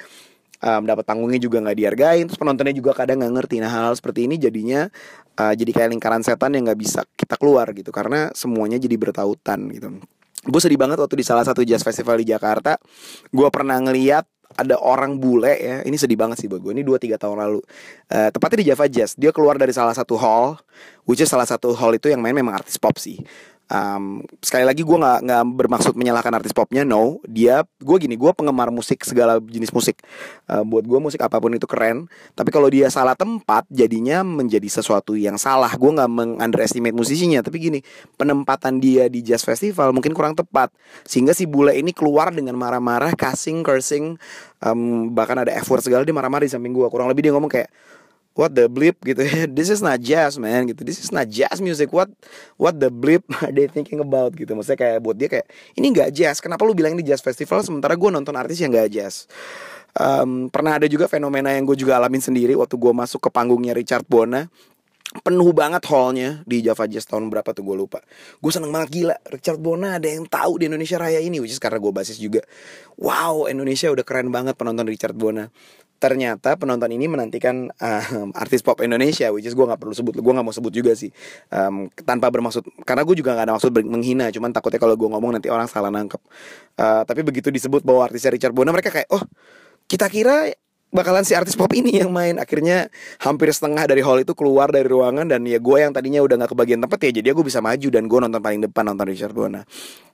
Um, 0.63 0.87
dapat 0.87 1.03
panggungnya 1.03 1.43
juga 1.43 1.59
nggak 1.59 1.75
dihargain 1.75 2.23
terus 2.31 2.39
penontonnya 2.39 2.71
juga 2.71 2.95
kadang 2.95 3.19
nggak 3.19 3.35
ngerti. 3.35 3.59
Nah 3.59 3.67
hal, 3.67 3.91
hal 3.91 3.99
seperti 3.99 4.31
ini 4.31 4.39
jadinya 4.39 4.87
uh, 5.35 5.55
jadi 5.59 5.75
kayak 5.75 5.91
lingkaran 5.91 6.23
setan 6.23 6.55
yang 6.55 6.71
nggak 6.71 6.79
bisa 6.79 7.03
kita 7.19 7.35
keluar 7.35 7.67
gitu 7.75 7.91
karena 7.91 8.31
semuanya 8.31 8.79
jadi 8.79 8.95
bertautan 8.95 9.67
gitu. 9.75 9.99
Gue 10.47 10.61
sedih 10.63 10.79
banget 10.79 11.03
waktu 11.03 11.19
di 11.19 11.27
salah 11.27 11.43
satu 11.43 11.67
jazz 11.67 11.83
festival 11.83 12.15
di 12.23 12.31
Jakarta 12.31 12.79
gue 13.35 13.49
pernah 13.51 13.75
ngeliat 13.83 14.23
ada 14.53 14.77
orang 14.79 15.17
bule 15.17 15.51
ya 15.57 15.77
ini 15.83 15.97
sedih 15.97 16.15
banget 16.15 16.45
sih 16.45 16.49
buat 16.49 16.61
gue 16.61 16.73
ini 16.77 16.85
dua 16.85 17.03
tiga 17.03 17.19
tahun 17.19 17.43
lalu. 17.43 17.61
Uh, 18.07 18.31
tepatnya 18.31 18.59
di 18.63 18.67
Java 18.71 18.87
Jazz 18.87 19.19
dia 19.19 19.35
keluar 19.35 19.59
dari 19.59 19.75
salah 19.75 19.99
satu 19.99 20.15
hall 20.15 20.61
which 21.11 21.19
is 21.19 21.27
salah 21.27 21.49
satu 21.49 21.73
hall 21.75 21.91
itu 21.91 22.07
yang 22.07 22.21
main 22.21 22.37
memang 22.37 22.61
artis 22.61 22.77
pop 22.79 22.95
sih 23.01 23.19
um, 23.73 24.21
sekali 24.45 24.69
lagi 24.69 24.85
gue 24.85 24.99
nggak 25.01 25.19
nggak 25.25 25.43
bermaksud 25.57 25.97
menyalahkan 25.97 26.37
artis 26.37 26.53
popnya 26.53 26.85
no. 26.85 27.19
Dia 27.25 27.65
gue 27.81 27.97
gini 27.97 28.15
gue 28.21 28.31
penggemar 28.37 28.69
musik 28.69 29.01
segala 29.09 29.41
jenis 29.41 29.73
musik. 29.73 29.99
Uh, 30.45 30.61
buat 30.63 30.85
gue 30.85 30.99
musik 31.01 31.25
apa 31.25 31.41
pun 31.41 31.57
itu 31.57 31.65
keren. 31.65 32.07
Tapi 32.37 32.53
kalau 32.53 32.69
dia 32.69 32.93
salah 32.93 33.17
tempat 33.17 33.65
jadinya 33.73 34.21
menjadi 34.21 34.69
sesuatu 34.69 35.17
yang 35.17 35.41
salah. 35.41 35.73
Gue 35.75 35.91
nggak 35.97 36.11
mengunderestimate 36.13 36.95
musisinya. 36.95 37.41
Tapi 37.41 37.57
gini 37.59 37.81
penempatan 38.21 38.77
dia 38.79 39.09
di 39.09 39.25
jazz 39.25 39.43
festival 39.43 39.97
mungkin 39.97 40.13
kurang 40.13 40.37
tepat. 40.37 40.69
Sehingga 41.09 41.33
si 41.33 41.49
bule 41.49 41.73
ini 41.75 41.97
keluar 41.97 42.31
dengan 42.31 42.55
marah-marah 42.61 43.17
casing 43.17 43.65
cursing. 43.65 44.21
Um, 44.63 45.11
bahkan 45.11 45.35
ada 45.35 45.51
effort 45.59 45.83
segala 45.83 46.07
dia 46.07 46.15
marah-marah 46.15 46.47
di 46.47 46.53
samping 46.53 46.71
gue 46.71 46.87
kurang 46.87 47.11
lebih 47.11 47.27
dia 47.27 47.35
ngomong 47.35 47.51
kayak 47.51 47.67
what 48.33 48.53
the 48.53 48.69
bleep 48.69 48.97
gitu 49.05 49.23
ya. 49.23 49.45
This 49.57 49.69
is 49.69 49.81
not 49.85 50.01
jazz 50.01 50.41
man 50.41 50.69
gitu. 50.69 50.83
This 50.85 51.01
is 51.01 51.13
not 51.13 51.29
jazz 51.29 51.61
music. 51.61 51.93
What 51.93 52.13
what 52.57 52.81
the 52.81 52.89
bleep 52.89 53.25
are 53.45 53.53
they 53.53 53.69
thinking 53.69 54.01
about 54.01 54.37
gitu. 54.37 54.53
Maksudnya 54.57 54.79
kayak 54.81 54.99
buat 55.05 55.17
dia 55.17 55.29
kayak 55.29 55.47
ini 55.77 55.93
nggak 55.93 56.11
jazz. 56.13 56.41
Kenapa 56.41 56.65
lu 56.65 56.73
bilang 56.73 56.97
ini 56.97 57.05
jazz 57.05 57.21
festival 57.21 57.61
sementara 57.65 57.95
gue 57.97 58.11
nonton 58.11 58.35
artis 58.37 58.61
yang 58.61 58.73
nggak 58.73 58.91
jazz? 58.93 59.29
Um, 59.93 60.49
pernah 60.49 60.81
ada 60.81 60.89
juga 60.89 61.05
fenomena 61.05 61.53
yang 61.53 61.69
gue 61.69 61.77
juga 61.77 62.01
alamin 62.01 62.25
sendiri 62.25 62.57
waktu 62.57 62.81
gue 62.81 62.93
masuk 62.97 63.29
ke 63.29 63.31
panggungnya 63.31 63.77
Richard 63.77 64.09
Bona. 64.09 64.49
Penuh 65.13 65.53
banget 65.53 65.85
hallnya 65.93 66.41
di 66.49 66.65
Java 66.65 66.89
Jazz 66.89 67.05
tahun 67.05 67.29
berapa 67.29 67.53
tuh 67.53 67.61
gue 67.61 67.77
lupa. 67.77 68.01
Gue 68.41 68.49
seneng 68.49 68.73
banget 68.73 68.89
gila 68.97 69.17
Richard 69.29 69.61
Bona 69.61 70.01
ada 70.01 70.09
yang 70.09 70.25
tahu 70.25 70.57
di 70.57 70.73
Indonesia 70.73 70.97
Raya 70.97 71.21
ini 71.21 71.37
which 71.37 71.53
is 71.53 71.61
karena 71.61 71.77
gue 71.77 71.93
basis 71.93 72.17
juga. 72.17 72.41
Wow 72.97 73.45
Indonesia 73.53 73.93
udah 73.93 74.01
keren 74.09 74.33
banget 74.33 74.57
penonton 74.57 74.89
Richard 74.89 75.13
Bona 75.13 75.53
ternyata 76.03 76.59
penonton 76.59 76.91
ini 76.91 77.07
menantikan 77.07 77.71
um, 77.71 78.35
artis 78.43 78.59
pop 78.67 78.83
Indonesia 78.83 79.31
which 79.31 79.47
is 79.47 79.55
gue 79.55 79.63
nggak 79.63 79.79
perlu 79.79 79.95
sebut 79.95 80.19
gue 80.19 80.33
nggak 80.35 80.43
mau 80.43 80.51
sebut 80.51 80.75
juga 80.75 80.99
sih. 80.99 81.15
Um, 81.55 81.87
tanpa 82.03 82.27
bermaksud 82.35 82.67
karena 82.83 83.07
gue 83.07 83.15
juga 83.15 83.39
nggak 83.39 83.47
ada 83.47 83.55
maksud 83.55 83.71
menghina 83.87 84.27
cuman 84.35 84.51
takutnya 84.51 84.83
kalau 84.83 84.99
gue 84.99 85.07
ngomong 85.07 85.39
nanti 85.39 85.47
orang 85.47 85.71
salah 85.71 85.95
nangkep. 85.95 86.19
Uh, 86.75 87.07
tapi 87.07 87.23
begitu 87.23 87.55
disebut 87.55 87.87
bahwa 87.87 88.11
artisnya 88.11 88.35
Richard 88.35 88.51
Bona 88.51 88.75
mereka 88.75 88.91
kayak 88.91 89.07
oh 89.15 89.23
kita 89.87 90.11
kira 90.11 90.51
bakalan 90.91 91.23
si 91.23 91.39
artis 91.39 91.55
pop 91.55 91.71
ini 91.71 92.03
yang 92.03 92.11
main. 92.11 92.43
Akhirnya 92.43 92.91
hampir 93.23 93.55
setengah 93.55 93.87
dari 93.87 94.03
hall 94.03 94.27
itu 94.27 94.35
keluar 94.35 94.75
dari 94.75 94.91
ruangan 94.91 95.31
dan 95.31 95.47
ya 95.47 95.63
gue 95.63 95.79
yang 95.79 95.95
tadinya 95.95 96.19
udah 96.19 96.35
nggak 96.43 96.51
kebagian 96.51 96.83
tempat 96.83 96.99
ya 96.99 97.23
jadi 97.23 97.31
gue 97.31 97.47
bisa 97.47 97.63
maju 97.63 97.89
dan 97.95 98.11
gue 98.11 98.19
nonton 98.19 98.43
paling 98.43 98.61
depan 98.67 98.91
nonton 98.91 99.07
Richard 99.07 99.33
Bona 99.33 99.63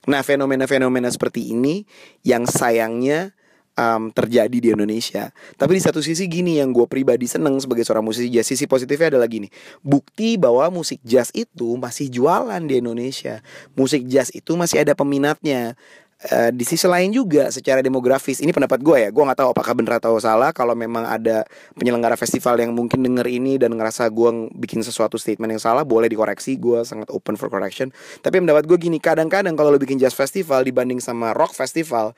nah 0.07 0.21
fenomena-fenomena 0.23 1.11
seperti 1.11 1.51
ini 1.51 1.83
yang 2.23 2.47
sayangnya 2.47 3.35
um, 3.79 4.11
terjadi 4.11 4.57
di 4.59 4.69
Indonesia. 4.75 5.31
Tapi 5.55 5.79
di 5.79 5.81
satu 5.81 6.03
sisi 6.03 6.27
gini 6.27 6.59
yang 6.59 6.75
gue 6.75 6.83
pribadi 6.85 7.25
seneng 7.25 7.55
sebagai 7.63 7.87
seorang 7.87 8.03
musisi 8.03 8.27
jazz. 8.27 8.51
Sisi 8.51 8.67
positifnya 8.67 9.15
adalah 9.15 9.31
gini, 9.31 9.47
bukti 9.79 10.35
bahwa 10.35 10.67
musik 10.67 10.99
jazz 11.07 11.31
itu 11.31 11.79
masih 11.79 12.11
jualan 12.11 12.61
di 12.67 12.83
Indonesia. 12.83 13.39
Musik 13.79 14.03
jazz 14.11 14.27
itu 14.35 14.59
masih 14.59 14.83
ada 14.83 14.91
peminatnya. 14.91 15.79
Uh, 16.19 16.51
di 16.51 16.67
sisi 16.67 16.83
lain 16.83 17.15
juga 17.15 17.47
secara 17.47 17.79
demografis 17.79 18.43
ini 18.43 18.51
pendapat 18.51 18.83
gue 18.83 19.07
ya 19.07 19.09
gue 19.09 19.23
nggak 19.23 19.39
tahu 19.39 19.55
apakah 19.55 19.71
benar 19.71 20.03
atau 20.03 20.19
salah 20.19 20.51
kalau 20.51 20.75
memang 20.75 21.07
ada 21.07 21.47
penyelenggara 21.79 22.19
festival 22.19 22.59
yang 22.59 22.75
mungkin 22.75 22.99
denger 23.07 23.23
ini 23.23 23.55
dan 23.55 23.71
ngerasa 23.71 24.11
gue 24.11 24.51
bikin 24.51 24.83
sesuatu 24.83 25.15
statement 25.15 25.55
yang 25.55 25.63
salah 25.63 25.87
boleh 25.87 26.11
dikoreksi 26.11 26.59
gue 26.59 26.83
sangat 26.83 27.07
open 27.07 27.39
for 27.39 27.47
correction. 27.47 27.95
Tapi 28.19 28.35
pendapat 28.35 28.67
gue 28.67 28.75
gini 28.75 28.99
kadang-kadang 28.99 29.55
kalau 29.55 29.71
lo 29.71 29.79
bikin 29.79 29.95
jazz 29.95 30.11
festival 30.11 30.67
dibanding 30.67 30.99
sama 30.99 31.31
rock 31.31 31.55
festival 31.55 32.11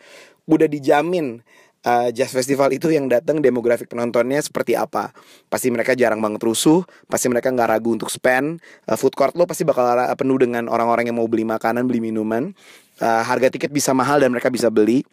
udah 0.50 0.66
dijamin 0.66 1.46
uh, 1.86 2.10
jazz 2.10 2.34
festival 2.34 2.74
itu 2.74 2.90
yang 2.90 3.06
datang 3.06 3.38
demografik 3.38 3.86
penontonnya 3.86 4.42
seperti 4.42 4.74
apa. 4.74 5.14
Pasti 5.46 5.70
mereka 5.70 5.94
jarang 5.94 6.26
banget 6.26 6.42
rusuh 6.42 6.82
pasti 7.06 7.30
mereka 7.30 7.54
nggak 7.54 7.70
ragu 7.70 7.94
untuk 7.94 8.10
spend. 8.10 8.66
Uh, 8.90 8.98
food 8.98 9.14
court 9.14 9.38
lo 9.38 9.46
pasti 9.46 9.62
bakal 9.62 9.86
penuh 10.18 10.42
dengan 10.42 10.66
orang-orang 10.66 11.14
yang 11.14 11.22
mau 11.22 11.30
beli 11.30 11.46
makanan 11.46 11.86
beli 11.86 12.02
minuman 12.02 12.58
uh, 13.02 13.24
harga 13.26 13.50
tiket 13.50 13.74
bisa 13.74 13.92
mahal 13.92 14.22
dan 14.22 14.32
mereka 14.32 14.48
bisa 14.48 14.70
beli 14.70 15.04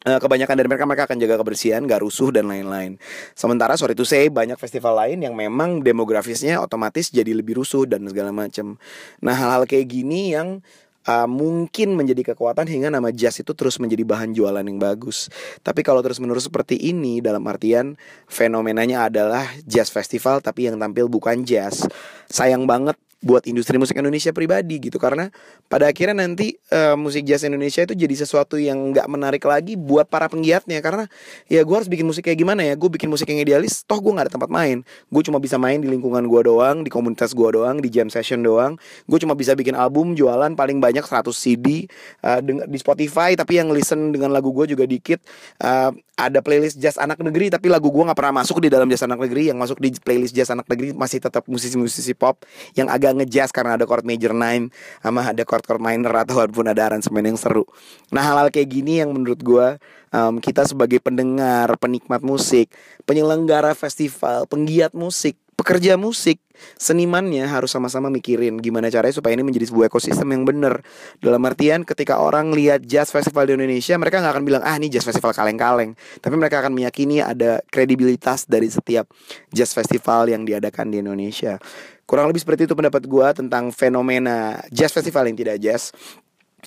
Uh, 0.00 0.16
kebanyakan 0.16 0.56
dari 0.56 0.64
mereka 0.64 0.88
mereka 0.88 1.04
akan 1.04 1.20
jaga 1.20 1.36
kebersihan, 1.44 1.84
gak 1.84 2.00
rusuh 2.00 2.32
dan 2.32 2.48
lain-lain. 2.48 2.96
Sementara 3.36 3.76
sorry 3.76 3.92
to 3.92 4.08
say 4.08 4.32
banyak 4.32 4.56
festival 4.56 4.96
lain 4.96 5.20
yang 5.20 5.36
memang 5.36 5.84
demografisnya 5.84 6.56
otomatis 6.56 7.12
jadi 7.12 7.36
lebih 7.36 7.60
rusuh 7.60 7.84
dan 7.84 8.08
segala 8.08 8.32
macam. 8.32 8.80
Nah 9.20 9.36
hal-hal 9.36 9.68
kayak 9.68 9.92
gini 9.92 10.32
yang 10.32 10.64
uh, 11.04 11.28
mungkin 11.28 12.00
menjadi 12.00 12.32
kekuatan 12.32 12.64
hingga 12.64 12.88
nama 12.88 13.12
jazz 13.12 13.44
itu 13.44 13.52
terus 13.52 13.76
menjadi 13.76 14.00
bahan 14.08 14.32
jualan 14.32 14.64
yang 14.64 14.80
bagus. 14.80 15.28
Tapi 15.60 15.84
kalau 15.84 16.00
terus-menerus 16.00 16.48
seperti 16.48 16.80
ini 16.80 17.20
dalam 17.20 17.44
artian 17.44 17.92
fenomenanya 18.24 19.04
adalah 19.04 19.44
jazz 19.68 19.92
festival 19.92 20.40
tapi 20.40 20.72
yang 20.72 20.80
tampil 20.80 21.12
bukan 21.12 21.44
jazz. 21.44 21.84
Sayang 22.24 22.64
banget 22.64 22.96
buat 23.20 23.44
industri 23.44 23.76
musik 23.76 24.00
Indonesia 24.00 24.32
pribadi 24.32 24.80
gitu. 24.80 24.96
Karena 24.96 25.28
pada 25.68 25.92
akhirnya 25.92 26.24
nanti 26.24 26.56
uh, 26.72 26.96
musik 26.96 27.28
jazz 27.28 27.44
Indonesia 27.44 27.84
itu 27.84 27.92
jadi 27.92 28.14
sesuatu 28.16 28.56
yang 28.56 28.96
nggak 28.96 29.06
menarik 29.12 29.44
lagi 29.44 29.76
buat 29.76 30.08
para 30.08 30.26
penggiatnya. 30.32 30.80
Karena 30.80 31.04
ya 31.46 31.60
gue 31.60 31.76
harus 31.76 31.86
bikin 31.86 32.08
musik 32.08 32.24
kayak 32.24 32.40
gimana 32.40 32.64
ya? 32.64 32.74
Gue 32.80 32.88
bikin 32.88 33.12
musik 33.12 33.28
yang 33.28 33.44
idealis 33.44 33.84
toh 33.84 34.00
gue 34.00 34.08
nggak 34.08 34.32
ada 34.32 34.34
tempat 34.40 34.50
main. 34.50 34.80
Gue 35.12 35.22
cuma 35.22 35.36
bisa 35.36 35.60
main 35.60 35.78
di 35.78 35.88
lingkungan 35.92 36.24
gue 36.24 36.40
doang 36.48 36.80
di 36.80 36.88
komunitas 36.88 37.36
gue 37.36 37.48
doang 37.52 37.78
di 37.78 37.92
jam 37.92 38.08
session 38.08 38.40
doang. 38.40 38.80
Gue 39.04 39.20
cuma 39.20 39.36
bisa 39.36 39.52
bikin 39.52 39.76
album 39.76 40.16
jualan 40.16 40.56
paling 40.56 40.80
banyak 40.80 41.04
100 41.04 41.28
CD 41.36 41.84
uh, 42.24 42.40
di 42.44 42.78
Spotify. 42.80 43.36
Tapi 43.36 43.60
yang 43.60 43.68
listen 43.68 44.16
dengan 44.16 44.32
lagu 44.32 44.48
gue 44.56 44.72
juga 44.72 44.88
dikit. 44.88 45.20
Uh, 45.60 45.92
ada 46.20 46.44
playlist 46.44 46.76
jazz 46.76 47.00
anak 47.00 47.16
negeri 47.24 47.48
tapi 47.48 47.72
lagu 47.72 47.88
gue 47.88 48.04
nggak 48.04 48.18
pernah 48.18 48.44
masuk 48.44 48.60
di 48.60 48.68
dalam 48.72 48.88
jazz 48.88 49.04
anak 49.04 49.20
negeri. 49.28 49.52
Yang 49.52 49.58
masuk 49.60 49.78
di 49.84 49.92
playlist 50.00 50.32
jazz 50.32 50.48
anak 50.48 50.64
negeri 50.72 50.96
masih 50.96 51.20
tetap 51.20 51.44
musisi-musisi 51.44 52.16
pop 52.16 52.40
yang 52.72 52.88
agak 52.88 53.09
ngejazz 53.14 53.50
karena 53.54 53.76
ada 53.76 53.84
chord 53.86 54.06
major 54.06 54.32
nine 54.34 54.70
sama 55.00 55.26
ada 55.26 55.42
chord 55.42 55.64
chord 55.66 55.82
minor 55.82 56.12
atau 56.14 56.42
walaupun 56.42 56.66
ada 56.70 56.92
aransemen 56.92 57.34
yang 57.34 57.38
seru 57.38 57.64
nah 58.10 58.22
hal-hal 58.24 58.48
kayak 58.48 58.70
gini 58.70 59.02
yang 59.02 59.10
menurut 59.10 59.40
gue 59.42 59.66
um, 60.14 60.38
kita 60.38 60.66
sebagai 60.66 60.98
pendengar 61.02 61.74
penikmat 61.78 62.22
musik 62.22 62.70
penyelenggara 63.04 63.74
festival 63.74 64.46
penggiat 64.46 64.94
musik 64.94 65.38
pekerja 65.60 66.00
musik, 66.00 66.40
senimannya 66.80 67.44
harus 67.44 67.68
sama-sama 67.68 68.08
mikirin 68.08 68.56
gimana 68.64 68.88
caranya 68.88 69.12
supaya 69.12 69.36
ini 69.36 69.44
menjadi 69.44 69.68
sebuah 69.68 69.92
ekosistem 69.92 70.32
yang 70.32 70.48
benar. 70.48 70.80
Dalam 71.20 71.44
artian 71.44 71.84
ketika 71.84 72.16
orang 72.16 72.56
lihat 72.56 72.88
jazz 72.88 73.12
festival 73.12 73.44
di 73.44 73.60
Indonesia, 73.60 74.00
mereka 74.00 74.24
nggak 74.24 74.40
akan 74.40 74.44
bilang 74.48 74.62
ah 74.64 74.80
ini 74.80 74.88
jazz 74.88 75.04
festival 75.04 75.36
kaleng-kaleng, 75.36 75.92
tapi 76.24 76.34
mereka 76.40 76.64
akan 76.64 76.72
meyakini 76.72 77.20
ada 77.20 77.60
kredibilitas 77.68 78.48
dari 78.48 78.72
setiap 78.72 79.04
jazz 79.52 79.76
festival 79.76 80.32
yang 80.32 80.48
diadakan 80.48 80.88
di 80.88 81.04
Indonesia. 81.04 81.60
Kurang 82.10 82.26
lebih 82.26 82.42
seperti 82.42 82.66
itu 82.66 82.74
pendapat 82.74 83.06
gue 83.06 83.28
tentang 83.38 83.70
fenomena 83.70 84.58
jazz 84.74 84.90
festival 84.90 85.30
yang 85.30 85.38
tidak 85.38 85.62
jazz. 85.62 85.94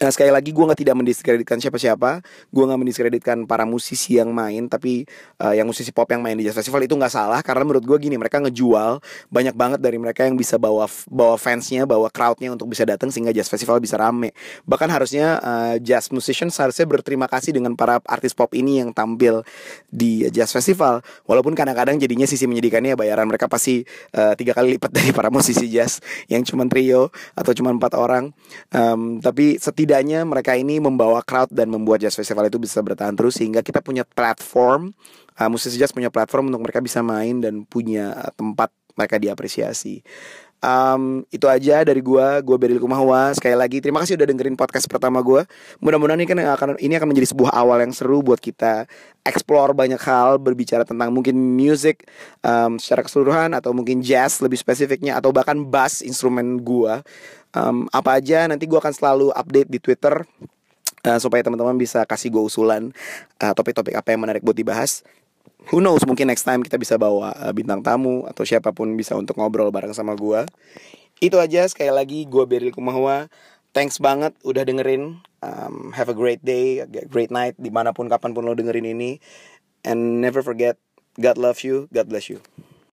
Nah, 0.02 0.10
sekali 0.10 0.34
lagi 0.34 0.50
gue 0.50 0.66
nggak 0.66 0.80
tidak 0.82 0.96
mendiskreditkan 0.98 1.62
siapa-siapa, 1.62 2.26
gue 2.50 2.64
nggak 2.66 2.80
mendiskreditkan 2.82 3.38
para 3.46 3.62
musisi 3.62 4.18
yang 4.18 4.34
main, 4.34 4.66
tapi 4.66 5.06
uh, 5.38 5.54
yang 5.54 5.70
musisi 5.70 5.94
pop 5.94 6.10
yang 6.10 6.26
main 6.26 6.34
di 6.34 6.50
jazz 6.50 6.58
festival 6.58 6.82
itu 6.82 6.98
nggak 6.98 7.14
salah. 7.14 7.46
Karena 7.46 7.62
menurut 7.62 7.86
gue 7.86 7.98
gini 8.02 8.18
mereka 8.18 8.42
ngejual 8.42 8.98
banyak 9.30 9.54
banget 9.54 9.80
dari 9.86 10.02
mereka 10.02 10.26
yang 10.26 10.34
bisa 10.34 10.58
bawa 10.58 10.90
bawa 11.14 11.38
fansnya, 11.38 11.86
bawa 11.86 12.10
crowdnya 12.10 12.50
untuk 12.50 12.74
bisa 12.74 12.90
datang 12.90 13.14
sehingga 13.14 13.30
jazz 13.30 13.46
festival 13.46 13.78
bisa 13.78 13.94
rame. 14.02 14.34
Bahkan 14.66 14.90
harusnya 14.90 15.38
uh, 15.38 15.76
jazz 15.78 16.10
musician 16.10 16.50
seharusnya 16.50 16.90
berterima 16.90 17.30
kasih 17.30 17.54
dengan 17.54 17.78
para 17.78 18.02
artis 18.10 18.34
pop 18.34 18.50
ini 18.58 18.82
yang 18.82 18.90
tampil 18.98 19.46
di 19.94 20.26
jazz 20.34 20.50
festival, 20.50 21.06
walaupun 21.30 21.54
kadang-kadang 21.54 22.02
jadinya 22.02 22.26
sisi 22.26 22.50
menyedihkannya 22.50 22.98
bayaran 22.98 23.30
mereka 23.30 23.46
pasti 23.46 23.86
uh, 24.18 24.34
tiga 24.34 24.58
kali 24.58 24.82
lipat 24.82 24.90
dari 24.98 25.14
para 25.14 25.30
musisi 25.30 25.70
jazz 25.70 26.02
yang 26.34 26.42
cuma 26.42 26.66
trio 26.66 27.14
atau 27.38 27.54
cuma 27.54 27.70
empat 27.70 27.94
orang, 27.94 28.34
um, 28.74 29.22
tapi 29.22 29.62
setiap 29.62 29.83
setidaknya 29.84 30.24
mereka 30.24 30.56
ini 30.56 30.80
membawa 30.80 31.20
crowd 31.20 31.52
dan 31.52 31.68
membuat 31.68 32.00
jazz 32.00 32.16
festival 32.16 32.48
itu 32.48 32.56
bisa 32.56 32.80
bertahan 32.80 33.12
terus 33.20 33.36
sehingga 33.36 33.60
kita 33.60 33.84
punya 33.84 34.08
platform 34.08 34.96
uh, 35.36 35.52
musisi 35.52 35.76
jazz 35.76 35.92
punya 35.92 36.08
platform 36.08 36.48
untuk 36.56 36.64
mereka 36.64 36.80
bisa 36.80 37.04
main 37.04 37.44
dan 37.44 37.68
punya 37.68 38.16
tempat 38.40 38.72
mereka 38.96 39.20
diapresiasi. 39.20 40.00
Um, 40.64 41.28
itu 41.28 41.44
aja 41.52 41.84
dari 41.84 42.00
gua, 42.00 42.40
gua 42.40 42.56
Beril 42.56 42.80
Kumahwa. 42.80 43.36
Sekali 43.36 43.52
lagi 43.52 43.84
terima 43.84 44.00
kasih 44.00 44.16
udah 44.16 44.28
dengerin 44.32 44.56
podcast 44.56 44.88
pertama 44.88 45.20
gua. 45.20 45.44
Mudah-mudahan 45.84 46.24
ini 46.24 46.28
kan 46.32 46.40
akan 46.40 46.80
ini 46.80 46.96
akan 46.96 47.12
menjadi 47.12 47.36
sebuah 47.36 47.52
awal 47.52 47.84
yang 47.84 47.92
seru 47.92 48.24
buat 48.24 48.40
kita 48.40 48.88
explore 49.28 49.76
banyak 49.76 50.00
hal, 50.00 50.40
berbicara 50.40 50.88
tentang 50.88 51.12
mungkin 51.12 51.36
music 51.36 52.08
um, 52.48 52.80
secara 52.80 53.04
keseluruhan 53.04 53.52
atau 53.52 53.76
mungkin 53.76 54.00
jazz 54.00 54.40
lebih 54.40 54.56
spesifiknya 54.56 55.20
atau 55.20 55.36
bahkan 55.36 55.60
bass 55.68 56.00
instrumen 56.00 56.64
gua. 56.64 57.04
Um, 57.52 57.92
apa 57.92 58.24
aja 58.24 58.48
nanti 58.48 58.64
gua 58.64 58.80
akan 58.80 58.96
selalu 58.96 59.28
update 59.36 59.68
di 59.68 59.84
Twitter 59.84 60.24
uh, 61.08 61.20
supaya 61.20 61.44
teman-teman 61.44 61.76
bisa 61.76 62.08
kasih 62.08 62.32
gue 62.32 62.44
usulan 62.44 62.90
uh, 63.44 63.54
topik-topik 63.54 63.94
apa 63.94 64.16
yang 64.16 64.24
menarik 64.24 64.42
buat 64.42 64.56
dibahas 64.56 65.04
who 65.70 65.80
knows 65.80 66.04
mungkin 66.04 66.28
next 66.28 66.44
time 66.44 66.66
kita 66.66 66.76
bisa 66.76 66.98
bawa 66.98 67.32
uh, 67.38 67.54
bintang 67.54 67.80
tamu 67.86 68.26
atau 68.26 68.44
siapa 68.44 68.74
pun 68.74 68.96
bisa 68.98 69.14
untuk 69.14 69.38
ngobrol 69.38 69.70
bareng 69.70 69.94
sama 69.96 70.18
gue 70.18 70.44
itu 71.24 71.40
aja 71.40 71.64
sekali 71.70 71.94
lagi 71.94 72.20
gue 72.28 72.44
Beril 72.44 72.76
Kumahwa 72.76 73.32
thanks 73.74 73.98
banget 73.98 74.38
udah 74.46 74.64
dengerin. 74.64 75.20
Um, 75.44 75.92
have 75.92 76.08
a 76.08 76.16
great 76.16 76.40
day 76.46 76.80
great 77.12 77.28
night 77.28 77.60
di 77.60 77.68
mana 77.68 77.92
pun 77.92 78.08
kapan 78.08 78.32
pun 78.32 78.48
lo 78.48 78.56
dengerin 78.56 78.88
ini. 78.88 79.20
And 79.84 80.24
never 80.24 80.40
forget 80.40 80.80
God 81.20 81.36
love 81.36 81.68
you 81.68 81.92
God 81.92 82.08
bless 82.08 82.32
you 82.32 82.40